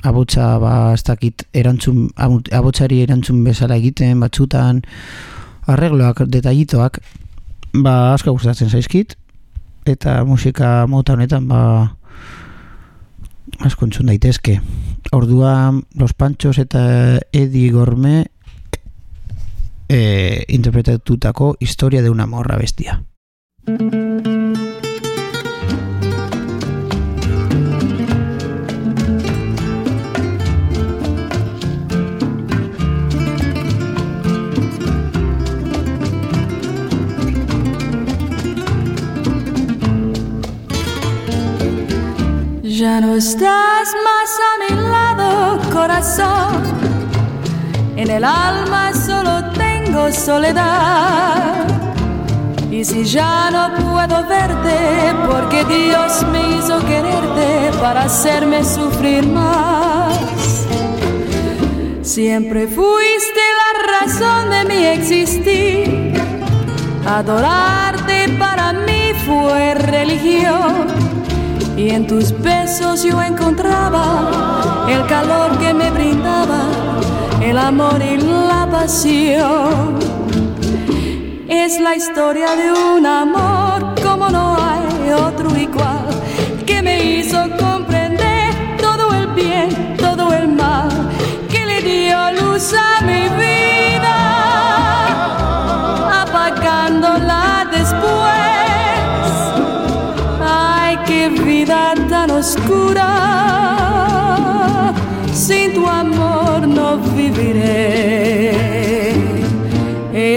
abutsa 0.02 0.58
ba 0.58 0.92
ez 0.92 1.02
dakit 1.04 1.44
erantzun 1.52 2.10
abutsari 2.16 3.02
erantzun 3.02 3.44
bezala 3.44 3.76
egiten 3.76 4.20
batzutan 4.20 4.82
arregloak 5.66 6.24
detallitoak 6.26 7.00
ba 7.82 8.14
asko 8.14 8.32
gustatzen 8.32 8.70
zaizkit 8.70 9.16
eta 9.86 10.24
musika 10.24 10.86
mota 10.88 11.12
honetan 11.12 11.48
ba 11.48 11.62
asko 13.60 13.84
entzun 13.86 14.06
daitezke 14.06 14.60
orduan 15.12 15.82
Los 15.94 16.14
Panchos 16.14 16.58
eta 16.58 17.18
Edi 17.32 17.70
Gourmet 17.70 18.30
eh, 19.88 20.44
interpretatutako 20.48 21.56
historia 21.60 22.02
de 22.02 22.08
una 22.08 22.26
morra 22.26 22.56
bestia. 22.56 23.02
Ya 23.64 23.74
no 43.00 43.14
estás 43.14 43.94
más 44.02 44.40
a 44.40 44.58
mi 44.58 44.74
lado, 44.90 45.60
corazón. 45.72 46.64
En 47.94 48.10
el 48.10 48.24
alma 48.24 48.92
solo 48.92 49.52
tengo 49.52 50.10
soledad. 50.10 51.81
Y 52.72 52.86
si 52.86 53.04
ya 53.04 53.50
no 53.50 53.68
puedo 53.84 54.26
verte, 54.26 55.14
porque 55.28 55.62
Dios 55.66 56.26
me 56.32 56.56
hizo 56.56 56.78
quererte 56.86 57.70
para 57.78 58.04
hacerme 58.04 58.64
sufrir 58.64 59.26
más. 59.26 60.18
Siempre 62.00 62.66
fuiste 62.66 63.40
la 63.60 64.00
razón 64.00 64.50
de 64.50 64.64
mi 64.64 64.86
existir. 64.86 66.14
Adorarte 67.06 68.30
para 68.38 68.72
mí 68.72 69.12
fue 69.26 69.74
religión. 69.74 70.86
Y 71.76 71.90
en 71.90 72.06
tus 72.06 72.32
besos 72.40 73.02
yo 73.02 73.20
encontraba 73.20 74.86
el 74.88 75.04
calor 75.08 75.58
que 75.58 75.74
me 75.74 75.90
brindaba, 75.90 76.68
el 77.42 77.58
amor 77.58 78.00
y 78.00 78.16
la 78.16 78.66
pasión. 78.70 80.21
Es 81.54 81.78
la 81.78 81.94
historia 81.94 82.56
de 82.56 82.72
un 82.72 83.04
amor 83.04 83.94
como 84.02 84.30
no 84.30 84.56
hay 84.56 85.12
otro 85.12 85.54
igual, 85.54 86.01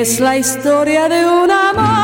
es 0.06 0.20
la 0.20 0.38
historia 0.38 1.10
de 1.10 1.26
un 1.26 1.50
amor. 1.50 1.96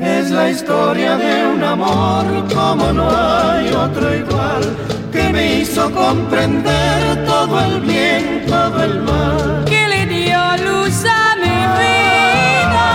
Es 0.00 0.30
la 0.32 0.50
historia 0.50 1.16
de 1.16 1.46
un 1.46 1.62
amor 1.62 2.24
como 2.52 2.92
no 2.92 3.08
hay 3.08 3.70
otro 3.70 4.12
igual 4.16 4.93
que 5.14 5.24
me 5.30 5.60
hizo 5.60 5.82
comprender 5.92 7.24
todo 7.24 7.60
el 7.60 7.80
bien, 7.80 8.44
todo 8.48 8.82
el 8.82 9.00
mal. 9.02 9.64
que 9.64 9.86
le 9.92 10.06
dio 10.06 10.40
luz 10.66 11.04
a 11.22 11.36
mi 11.44 11.58
vida, 11.82 12.88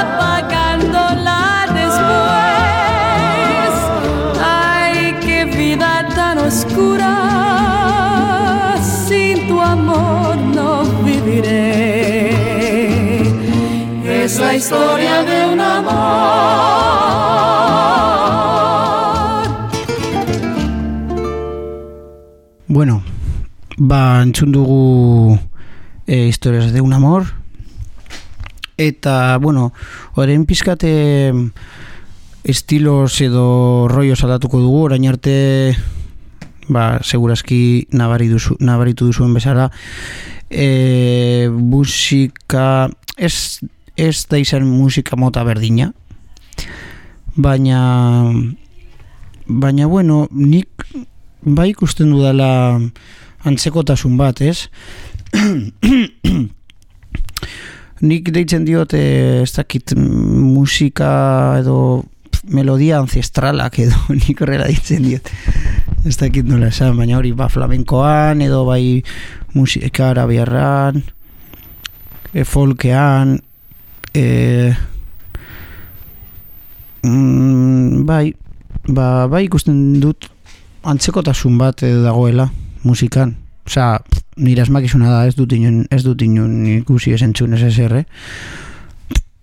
apagándola 0.00 1.42
después. 1.80 3.72
Ay, 4.42 4.96
qué 5.24 5.44
vida 5.44 5.92
tan 6.14 6.38
oscura, 6.38 7.12
sin 9.06 9.46
tu 9.48 9.60
amor 9.60 10.36
no 10.56 10.70
viviré. 11.04 11.64
Es 14.24 14.32
la 14.40 14.54
historia 14.54 15.22
de 15.24 15.46
un 15.52 15.60
amor. 15.60 16.83
Ba, 23.84 24.22
entzun 24.22 24.52
dugu 24.52 25.38
e, 26.06 26.28
historias 26.28 26.72
de 26.72 26.80
un 26.80 26.92
amor. 26.92 27.24
Eta, 28.76 29.36
bueno, 29.38 29.72
orain 30.14 30.46
pizkate 30.46 31.32
estilos 32.44 33.20
edo 33.20 33.88
rollos 33.88 34.24
aldatuko 34.24 34.58
dugu, 34.58 34.88
orain 34.88 35.06
arte 35.08 35.76
ba, 36.68 37.00
segurazki 37.04 37.86
nabari 37.92 38.28
duzu, 38.32 38.56
nabaritu 38.60 39.06
duzuen 39.12 39.36
bezala. 39.36 39.70
E, 40.48 41.48
musika 41.52 42.88
ez, 43.16 43.60
ez 43.96 44.26
da 44.28 44.40
izan 44.40 44.64
musika 44.64 45.16
mota 45.16 45.44
berdina. 45.44 45.92
Baina 47.36 48.32
baina 49.46 49.86
bueno, 49.86 50.24
nik 50.32 50.86
bai 51.44 51.70
ikusten 51.74 52.10
dudala 52.14 52.80
antzekotasun 53.44 54.16
bat, 54.16 54.40
ez? 54.40 54.68
Nik 58.04 58.28
deitzen 58.34 58.64
diot 58.66 58.92
eh, 58.96 59.42
ez 59.44 59.52
dakit 59.54 59.94
musika 59.96 61.12
edo 61.60 62.04
melodia 62.52 62.98
ancestralak 63.00 63.78
edo 63.80 63.96
nik 64.20 64.40
horrela 64.42 64.66
deitzen 64.68 65.04
diot. 65.06 65.30
Ez 66.04 66.16
dakit 66.20 66.44
nola 66.48 66.68
esan, 66.72 66.96
baina 66.98 67.16
hori 67.16 67.32
ba 67.36 67.48
flamenkoan 67.48 68.42
edo 68.44 68.64
bai 68.68 69.00
musika 69.54 70.10
arabiarran, 70.10 71.00
e, 72.34 72.44
folkean, 72.44 73.38
e, 74.12 74.24
mm, 77.06 78.04
bai, 78.04 78.34
ba, 78.90 79.06
bai 79.32 79.46
ikusten 79.46 79.78
dut 80.02 80.28
antzekotasun 80.84 81.56
bat 81.56 81.86
eh, 81.86 81.94
dagoela 82.04 82.50
musikan. 82.84 83.34
Osea, 83.66 83.98
nire 84.36 84.62
asmakizuna 84.62 85.10
da, 85.10 85.24
ez 85.26 85.34
dut 85.38 85.52
inon, 85.56 85.84
ez 85.90 86.02
dut 86.04 86.22
inon 86.22 86.66
ikusi 86.68 87.14
esentzun 87.16 87.56
ez 87.56 87.62
eserre. 87.64 88.04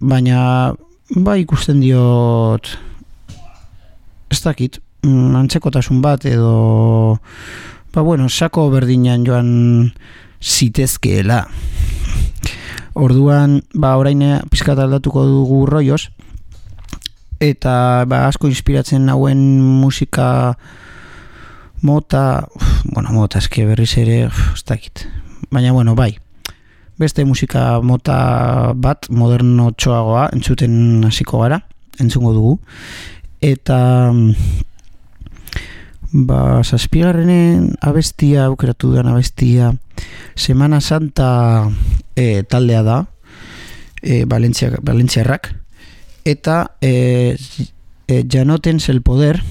Baina, 0.01 0.73
bai 1.15 1.41
ikusten 1.41 1.81
diot, 1.81 2.69
ez 4.31 4.39
dakit, 4.43 4.79
mm, 5.03 5.35
antzekotasun 5.41 6.01
bat 6.01 6.25
edo, 6.25 7.17
ba 7.93 8.01
bueno, 8.01 8.29
sako 8.29 8.69
berdinan 8.69 9.25
joan 9.25 9.91
zitezkeela. 10.41 11.45
Orduan, 12.93 13.61
ba 13.73 13.95
orain 13.97 14.21
pizkat 14.51 14.79
aldatuko 14.79 15.25
dugu 15.25 15.65
rollos, 15.65 16.09
eta 17.41 18.05
ba, 18.05 18.27
asko 18.29 18.49
inspiratzen 18.51 19.05
nauen 19.09 19.41
musika 19.81 20.57
mota, 21.81 22.47
uf, 22.55 22.83
bueno, 22.85 23.11
mota 23.11 23.39
eske 23.41 23.65
berriz 23.65 23.95
ere, 23.97 24.25
uf, 24.27 24.53
ez 24.55 24.63
dakit. 24.65 25.05
Baina, 25.51 25.71
bueno, 25.71 25.95
bai. 25.95 26.15
Beste 27.01 27.25
musika 27.25 27.81
mota 27.81 28.73
bat, 28.77 29.09
moderno 29.09 29.71
txoagoa, 29.73 30.29
entzuten 30.35 31.03
hasiko 31.07 31.41
gara, 31.41 31.61
entzungo 31.99 32.33
dugu. 32.35 32.57
Eta, 33.41 33.77
ba, 36.11 36.41
zazpigarrenen 36.63 37.71
abestia, 37.81 38.45
aukeratu 38.45 38.91
dudan 38.91 39.09
abestia, 39.09 39.73
Semana 40.35 40.81
Santa 40.81 41.69
e, 42.15 42.43
taldea 42.43 42.83
da, 42.83 42.99
e, 44.01 44.25
Valentzia, 44.25 44.77
Valentziarrak, 44.81 45.55
eta 46.25 46.75
e, 46.81 47.37
e, 48.07 48.23
Janotens 48.29 48.89
el 48.89 49.01
Poder 49.01 49.41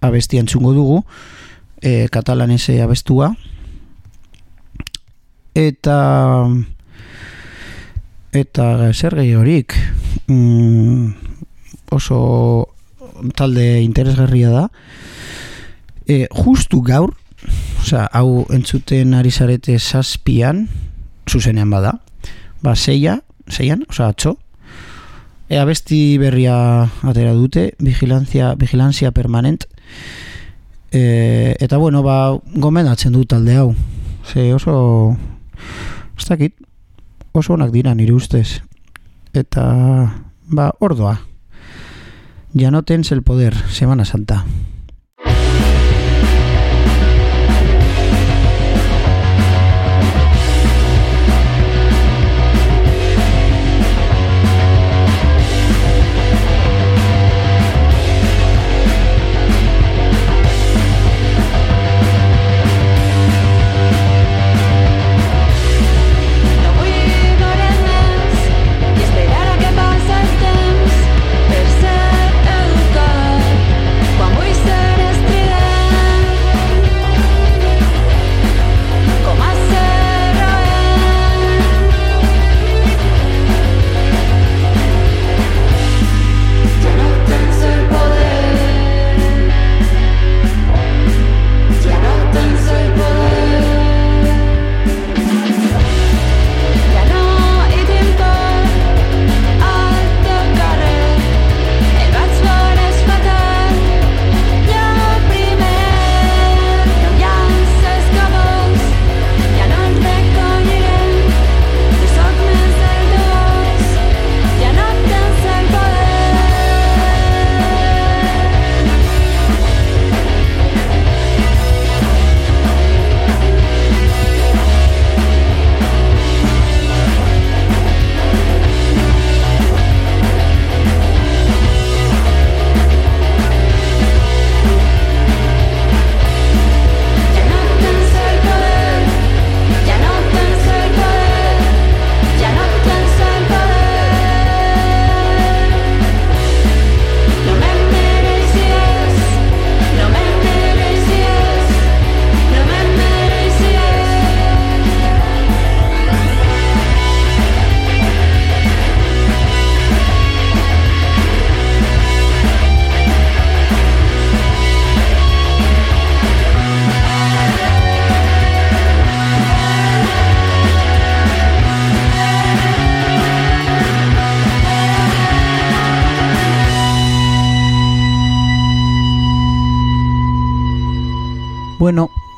abestia 0.00 0.40
entzungo 0.40 0.72
dugu, 0.72 1.04
e, 1.82 2.08
katalanese 2.08 2.80
abestua, 2.82 3.32
eta 5.54 5.98
eta 8.32 8.92
zer 8.94 9.18
horik 9.36 9.74
mm, 10.26 11.12
oso 11.92 12.68
talde 13.36 13.82
interesgarria 13.82 14.50
da. 14.50 14.68
E, 16.08 16.26
justu 16.30 16.80
gaur 16.82 17.12
osea, 17.82 18.06
hau 18.12 18.46
entzuten 18.50 19.14
ari 19.14 19.30
zarete 19.30 19.78
zazpian 19.78 20.68
zuzenean 21.28 21.70
bada. 21.70 21.98
Ba, 22.62 22.76
seia, 22.76 23.20
seian, 23.50 23.84
osea, 23.90 24.08
atxo 24.14 24.38
e, 25.52 25.58
abesti 25.58 26.16
berria 26.16 26.88
atera 27.04 27.34
dute 27.36 27.74
vigilancia, 27.78 28.54
vigilancia 28.56 29.10
permanent 29.12 29.66
e, 30.92 31.56
eta 31.58 31.76
bueno, 31.76 32.02
ba, 32.02 32.38
gomendatzen 32.54 33.12
du 33.12 33.24
talde 33.24 33.56
hau. 33.56 33.74
Ze 34.28 34.52
oso 34.54 35.16
ez 36.18 36.26
dakit 36.28 36.54
oso 37.32 37.54
onak 37.54 37.72
dira 37.72 37.94
nire 37.94 38.12
ustez. 38.12 38.62
Eta 39.32 39.64
ba, 40.46 40.72
ordoa. 40.78 41.20
Ya 42.54 42.70
no 42.70 42.84
el 42.86 43.22
poder 43.22 43.56
Semana 43.70 44.04
Santa 44.04 44.44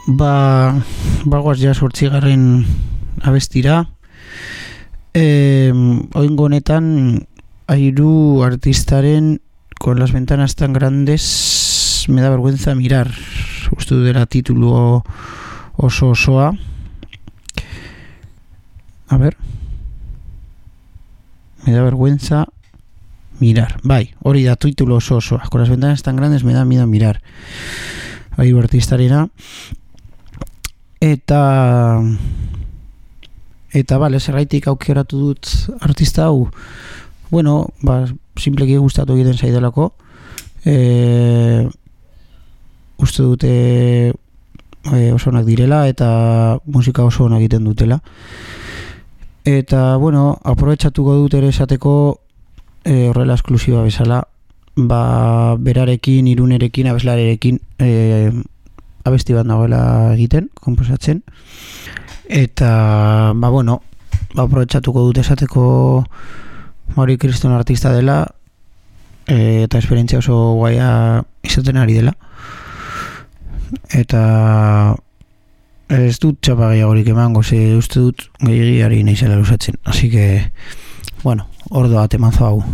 ba, 0.06 0.82
bagoaz 1.24 1.58
ja 1.60 1.74
sortzigarren 1.74 2.64
abestira. 3.22 3.84
E, 5.14 5.70
oingo 6.14 6.48
honetan, 6.48 7.26
airu 7.66 8.42
artistaren 8.44 9.40
con 9.78 9.98
las 9.98 10.12
ventanas 10.12 10.56
tan 10.56 10.72
grandes 10.72 12.06
me 12.08 12.20
da 12.20 12.30
vergüenza 12.30 12.74
mirar. 12.74 13.10
Uste 13.76 13.96
dela 13.96 14.26
titulu 14.26 15.02
oso 15.76 16.10
osoa. 16.10 16.52
A 19.08 19.16
ver. 19.16 19.36
Me 21.66 21.72
da 21.72 21.82
vergüenza 21.82 22.46
mirar. 23.40 23.80
Bai, 23.82 24.14
hori 24.20 24.44
da 24.44 24.56
titulu 24.56 24.96
oso 24.96 25.16
osoa. 25.16 25.48
Con 25.50 25.60
las 25.60 25.70
ventanas 25.70 26.02
tan 26.02 26.16
grandes 26.16 26.44
me 26.44 26.52
da 26.52 26.64
miedo 26.64 26.86
mirar. 26.86 27.22
Airu 28.36 28.58
artistarena. 28.58 29.28
Eta 31.04 32.00
eta 33.74 33.98
bale, 33.98 34.20
zerraitik 34.20 34.68
aukeratu 34.70 35.18
dut 35.20 35.50
artista 35.84 36.28
hau. 36.30 36.48
Bueno, 37.28 37.74
ba, 37.82 38.04
simpleki 38.40 38.78
gustatu 38.78 39.16
egiten 39.18 39.36
zaidalako. 39.36 39.90
E, 40.64 41.66
uste 42.96 43.26
dute 43.26 43.52
e, 44.14 45.12
oso 45.12 45.28
onak 45.28 45.44
direla 45.44 45.82
eta 45.90 46.08
musika 46.64 47.04
oso 47.04 47.26
onak 47.26 47.44
egiten 47.44 47.68
dutela. 47.68 48.00
Eta, 49.44 49.96
bueno, 50.00 50.38
aprobetsatuko 50.40 51.18
dut 51.20 51.36
ere 51.36 51.52
esateko 51.52 51.94
e, 52.84 53.10
horrela 53.10 53.36
esklusiba 53.36 53.82
bezala, 53.84 54.22
ba, 54.76 55.04
berarekin, 55.60 56.30
irunerekin, 56.32 56.88
abeslarerekin 56.94 57.60
e, 57.76 57.90
abesti 59.04 59.36
bat 59.36 59.46
nagoela 59.46 60.12
egiten, 60.14 60.48
komposatzen. 60.60 61.22
Eta, 62.28 63.32
ba, 63.36 63.50
bueno, 63.50 63.82
ba, 64.34 64.46
aprobetsatuko 64.46 65.04
dut 65.08 65.20
esateko 65.20 65.66
Mauri 66.96 67.18
Kriston 67.18 67.52
artista 67.52 67.92
dela 67.92 68.24
e, 69.26 69.64
eta 69.64 69.78
esperientzia 69.78 70.20
oso 70.20 70.54
guaia 70.58 71.24
izaten 71.42 71.80
ari 71.80 71.98
dela. 72.00 72.14
Eta 73.92 74.96
ez 75.88 76.18
dut 76.22 76.40
txapa 76.40 76.70
gehiagorik 76.72 77.08
emango, 77.12 77.42
ze 77.42 77.76
uste 77.76 78.00
dut 78.00 78.28
gehiagiari 78.40 79.02
naizela 79.04 79.36
lusatzen. 79.36 79.76
Así 79.84 80.10
que, 80.10 80.52
bueno, 81.22 81.48
ordo 81.70 81.96
bat 81.96 82.14
emanzo 82.14 82.46
hau. 82.46 82.64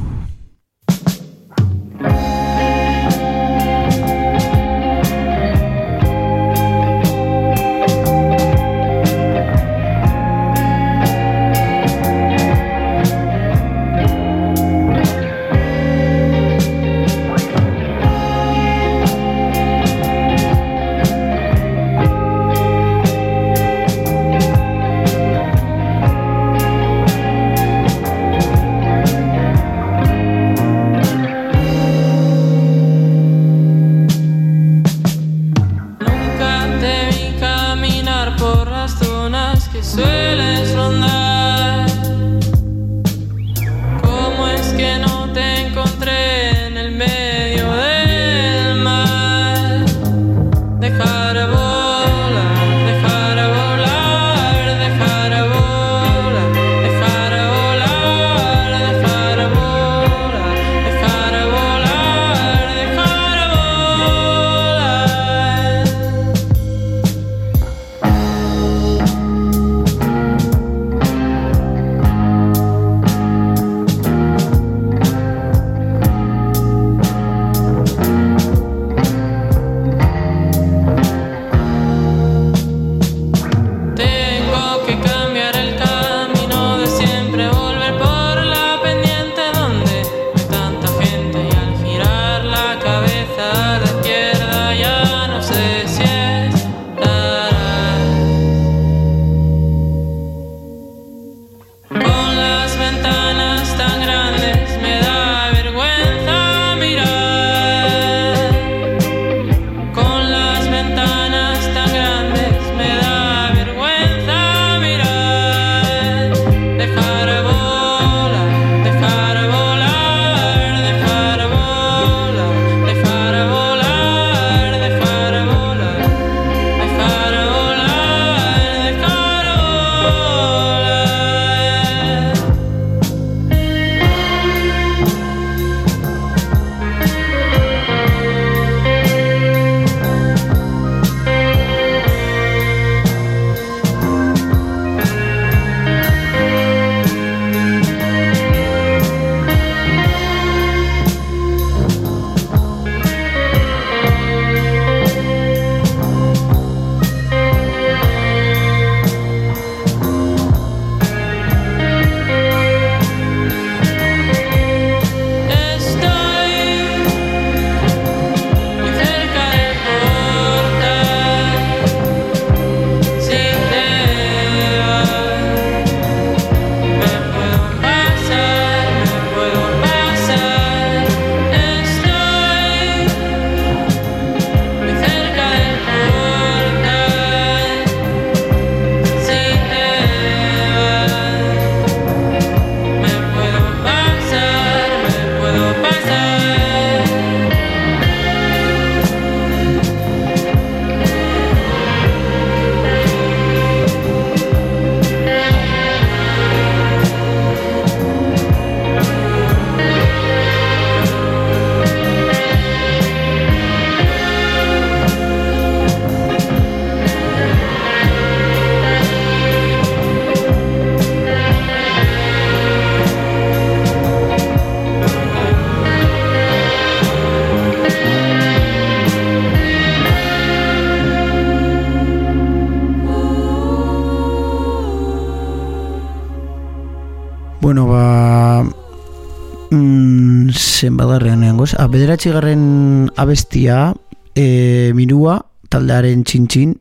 Zen 240.81 240.97
badarrean 240.97 241.43
nengoz. 241.45 241.75
A, 241.77 241.87
bederatxigarren 241.93 243.11
abestia, 243.21 243.93
e, 244.33 244.93
mirua, 244.97 245.41
taldearen 245.73 246.25
txintxin, 246.25 246.73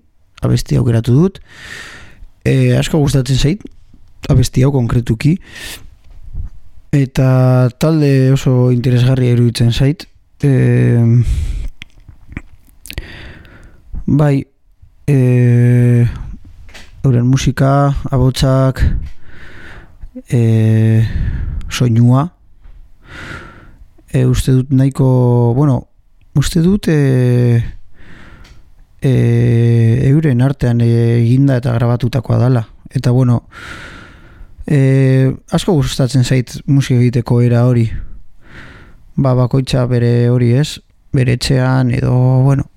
abestia 0.45 0.79
aukeratu 0.79 1.15
dut. 1.17 1.41
E, 2.47 2.77
asko 2.79 3.01
gustatzen 3.03 3.39
zait, 3.39 3.65
abesti 4.31 4.63
hau 4.63 4.71
konkretuki. 4.75 5.35
Eta 6.95 7.69
talde 7.81 8.31
oso 8.33 8.71
interesgarria 8.73 9.35
iruditzen 9.35 9.75
zait. 9.75 10.07
E, 10.41 10.53
bai, 14.07 14.39
e, 15.11 15.19
euren 17.03 17.27
musika, 17.27 17.91
abotsak, 18.15 18.81
e, 20.31 20.41
soinua, 21.69 22.29
e, 24.11 24.25
uste 24.25 24.53
dut 24.53 24.71
nahiko, 24.71 25.53
bueno, 25.55 25.89
uste 26.35 26.61
dut 26.61 26.87
e, 26.87 27.61
e, 29.01 29.13
euren 30.09 30.41
artean 30.41 30.81
eginda 30.85 31.59
eta 31.61 31.73
grabatutakoa 31.77 32.39
dala. 32.41 32.65
Eta 32.89 33.11
bueno, 33.11 33.43
e, 34.65 35.31
asko 35.51 35.77
gustatzen 35.77 36.23
zait 36.23 36.59
musika 36.65 36.99
egiteko 36.99 37.41
era 37.45 37.65
hori. 37.67 37.89
Ba, 39.19 39.35
bakoitza 39.35 39.85
bere 39.91 40.29
hori 40.29 40.53
ez, 40.55 40.79
bere 41.13 41.35
etxean 41.37 41.91
edo, 41.91 42.15
bueno, 42.45 42.69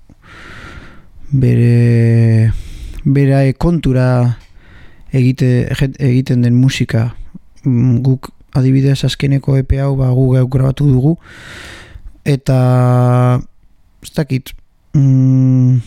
bere 1.31 2.51
bere 3.03 3.53
kontura 3.59 4.37
egite, 5.11 5.67
egiten 5.99 6.41
den 6.43 6.55
musika 6.55 7.11
Mm, 7.63 8.01
guk 8.03 8.27
adibidez 8.53 9.03
azkeneko 9.05 9.57
epe 9.57 9.81
hau 9.81 9.95
ba, 9.97 10.11
gu 10.13 10.29
geuk 10.37 10.51
grabatu 10.53 10.87
dugu. 10.89 11.15
Eta 12.23 12.57
ez 14.03 14.11
dakit 14.15 14.53
mm, 14.93 15.77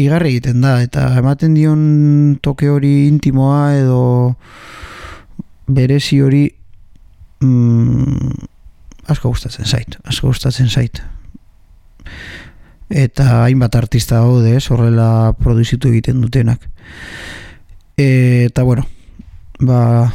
igarri 0.00 0.34
egiten 0.34 0.60
da. 0.64 0.78
Eta 0.84 1.08
ematen 1.20 1.54
dion 1.56 2.38
toke 2.42 2.68
hori 2.70 3.06
intimoa 3.08 3.74
edo 3.78 4.02
berezi 5.66 6.20
hori 6.20 6.44
mm, 7.40 8.48
asko 9.08 9.32
gustatzen 9.32 9.66
zait 9.68 9.98
asko 10.04 10.32
gustatzen 10.32 10.68
zait. 10.68 11.00
Eta 12.94 13.44
hainbat 13.44 13.74
artista 13.78 14.20
daude 14.20 14.56
ez 14.58 14.66
horrela 14.70 15.32
produzitu 15.40 15.88
egiten 15.88 16.20
dutenak. 16.20 16.68
Eta 17.96 18.62
bueno 18.66 18.84
ba 19.60 20.12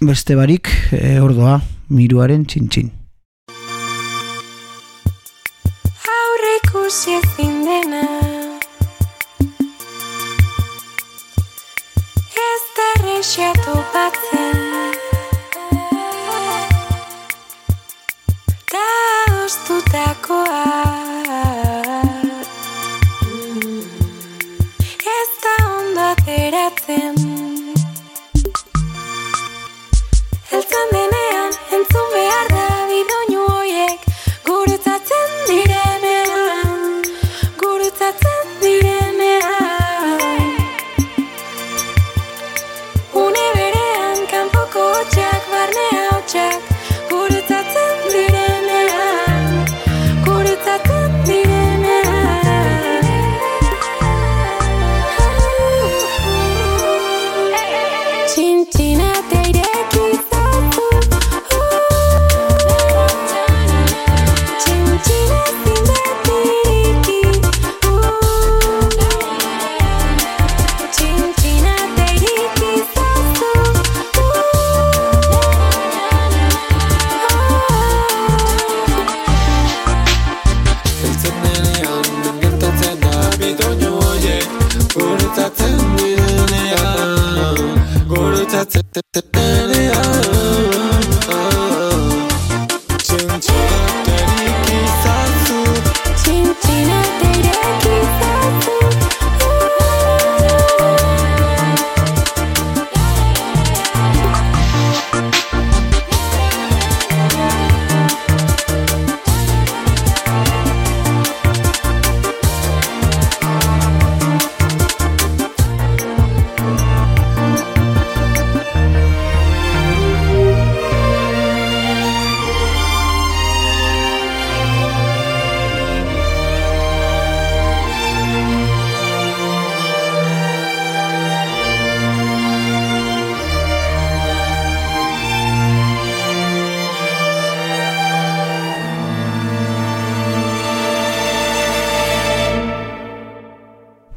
beste 0.00 0.36
barik 0.36 0.68
e, 0.92 1.20
ordoa 1.20 1.60
miruaren 1.88 2.44
txintxin. 2.44 2.90
Aurre 6.16 6.52
ikusi 6.62 7.16
ezin 7.16 7.54
dena. 7.64 8.02
Ez 12.46 12.62
da 12.76 12.88
errexea 12.98 13.52
topatzen 13.64 14.64
Ta 18.72 18.84
ostutakoa 19.44 20.64
Ez 25.16 25.30
da 25.42 25.56
ondo 25.78 26.04
ateratzen 26.10 27.35
Heltzen 30.76 30.90
denean, 30.92 31.52
entzun 31.72 32.08
behar 32.12 32.45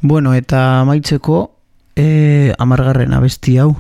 Bueno, 0.10 0.34
eta 0.34 0.80
amaitzeko 0.82 1.51
e, 1.95 2.49
amargarren 2.57 3.14
abesti 3.14 3.60
hau. 3.62 3.76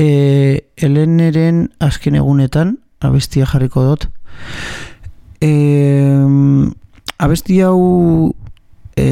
E, 0.00 0.64
Heleneren 0.80 1.66
azken 1.76 2.16
egunetan 2.16 2.78
abestia 3.04 3.44
jarriko 3.44 3.82
dut. 3.84 4.06
E, 5.44 5.50
abesti 7.20 7.58
hau 7.68 8.32
e, 8.96 9.06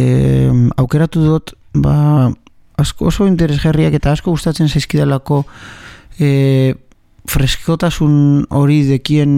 aukeratu 0.81 1.27
dut 1.27 1.53
ba, 1.77 2.33
asko 2.81 3.11
oso 3.13 3.29
interesgarriak 3.29 3.93
eta 4.01 4.17
asko 4.17 4.33
gustatzen 4.33 4.73
zaizkidalako 4.73 5.43
e, 6.17 6.73
freskotasun 7.29 8.47
hori 8.49 8.81
dekien 8.89 9.37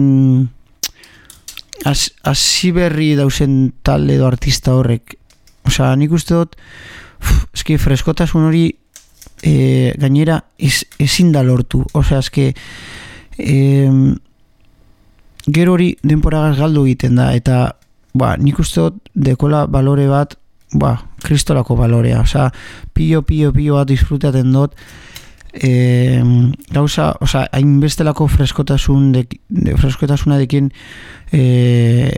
az- 1.83 2.13
hasi 2.23 2.71
berri 2.71 3.11
dausen 3.19 3.73
talde 3.83 4.15
edo 4.15 4.31
artista 4.31 4.79
horrek 4.79 5.17
Osea, 5.67 5.93
nik 5.99 6.13
uste 6.15 6.35
dut 6.35 6.55
uf, 7.21 7.45
eski 7.53 7.77
freskotasun 7.81 8.47
hori 8.47 8.65
e, 9.43 9.93
gainera 9.99 10.41
ez, 10.57 10.83
ezin 10.99 11.31
da 11.35 11.43
lortu. 11.43 11.83
Osea, 11.97 12.21
eski 12.23 12.49
e, 13.37 13.57
gero 15.47 15.77
hori 15.77 15.93
denporagaz 16.03 16.57
galdu 16.59 16.85
egiten 16.87 17.19
da 17.19 17.31
eta 17.35 17.61
ba, 18.17 18.35
nik 18.41 18.59
uste 18.59 18.87
dut 18.87 19.11
dekola 19.13 19.65
balore 19.71 20.07
bat 20.09 20.37
ba, 20.73 20.97
kristolako 21.23 21.77
balorea. 21.79 22.21
Osea, 22.21 22.49
pio, 22.93 23.21
pio, 23.21 23.51
pio 23.53 23.77
bat 23.79 23.87
disfrutaten 23.87 24.51
dut. 24.53 24.75
E, 25.53 26.21
gauza, 26.73 27.13
osea, 27.23 27.47
hainbestelako 27.55 28.27
freskotasun 28.29 29.11
de, 29.15 29.23
de 29.49 29.77
freskotasuna 29.79 30.37
dekin 30.37 30.69
e, 31.31 32.11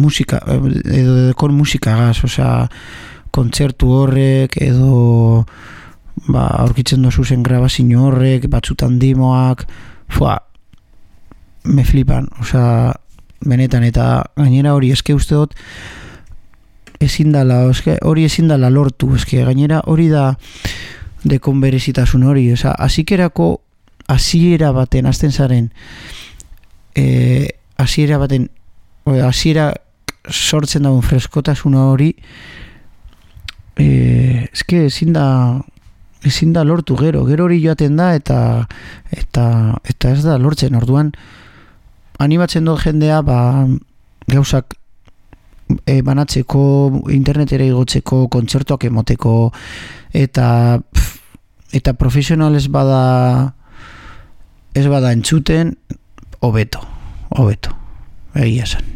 musika 0.00 0.40
edo 0.48 1.28
dekon 1.28 1.54
musikagaz, 1.54 2.24
osea 2.24 2.68
kontzertu 3.30 3.92
horrek 4.00 4.56
edo 4.64 5.44
ba, 6.28 6.46
aurkitzen 6.64 7.02
dozu 7.02 7.24
zen 7.24 7.44
grabazio 7.46 8.06
horrek, 8.08 8.48
batzutan 8.50 8.98
dimoak, 8.98 9.66
fua, 10.10 10.36
me 11.64 11.84
flipan, 11.84 12.28
osea, 12.40 12.92
benetan, 13.46 13.84
eta 13.84 14.24
gainera 14.36 14.74
hori 14.76 14.90
eske 14.92 15.14
uste 15.16 15.38
dut, 15.38 15.54
ezin 17.00 17.32
dala, 17.32 17.62
eske 17.70 17.96
hori 18.04 18.26
ezin 18.28 18.50
dala 18.50 18.70
lortu, 18.70 19.14
eske 19.16 19.44
gainera 19.46 19.80
hori 19.86 20.08
da 20.12 20.34
dekon 21.24 21.60
berezitasun 21.60 22.24
hori, 22.28 22.50
oza, 22.52 22.74
hasikerako 22.78 23.60
hasiera 24.10 24.72
baten, 24.76 25.06
azten 25.06 25.32
zaren, 25.32 25.70
e, 26.96 27.48
hasiera 27.80 28.18
baten, 28.18 28.48
hasiera 29.06 29.72
sortzen 30.28 30.84
dagoen 30.84 31.04
freskotasuna 31.06 31.86
hori, 31.92 32.10
e, 33.80 34.48
eske 34.52 34.84
ezin 34.86 35.14
da, 35.16 35.26
ezin 36.26 36.52
da 36.52 36.64
lortu 36.64 36.96
gero, 37.00 37.24
gero 37.28 37.46
hori 37.46 37.60
joaten 37.62 37.96
da 37.96 38.12
eta 38.18 38.40
eta 39.10 39.46
eta 39.88 40.12
ez 40.12 40.24
da 40.24 40.36
lortzen. 40.38 40.76
Orduan 40.76 41.12
animatzen 42.20 42.68
dut 42.68 42.84
jendea 42.84 43.22
ba, 43.24 43.38
gauzak 44.28 44.76
e, 45.86 46.00
banatzeko 46.04 46.62
internetera 47.14 47.64
igotzeko 47.64 48.26
kontzertuak 48.32 48.84
emoteko 48.90 49.34
eta 50.12 50.80
pff, 50.82 51.16
eta 51.72 51.94
profesional 51.94 52.56
ez 52.58 52.66
bada 52.68 53.54
ez 54.74 54.86
bada 54.86 55.12
entzuten 55.16 55.76
hobeto 56.40 56.84
hobeto. 57.30 57.74
Egia 58.34 58.66
esan 58.66 58.86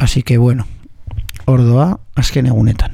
así 0.00 0.22
que 0.22 0.38
bueno 0.38 0.66
ordoa 1.44 2.00
azken 2.16 2.46
egunetan 2.46 2.92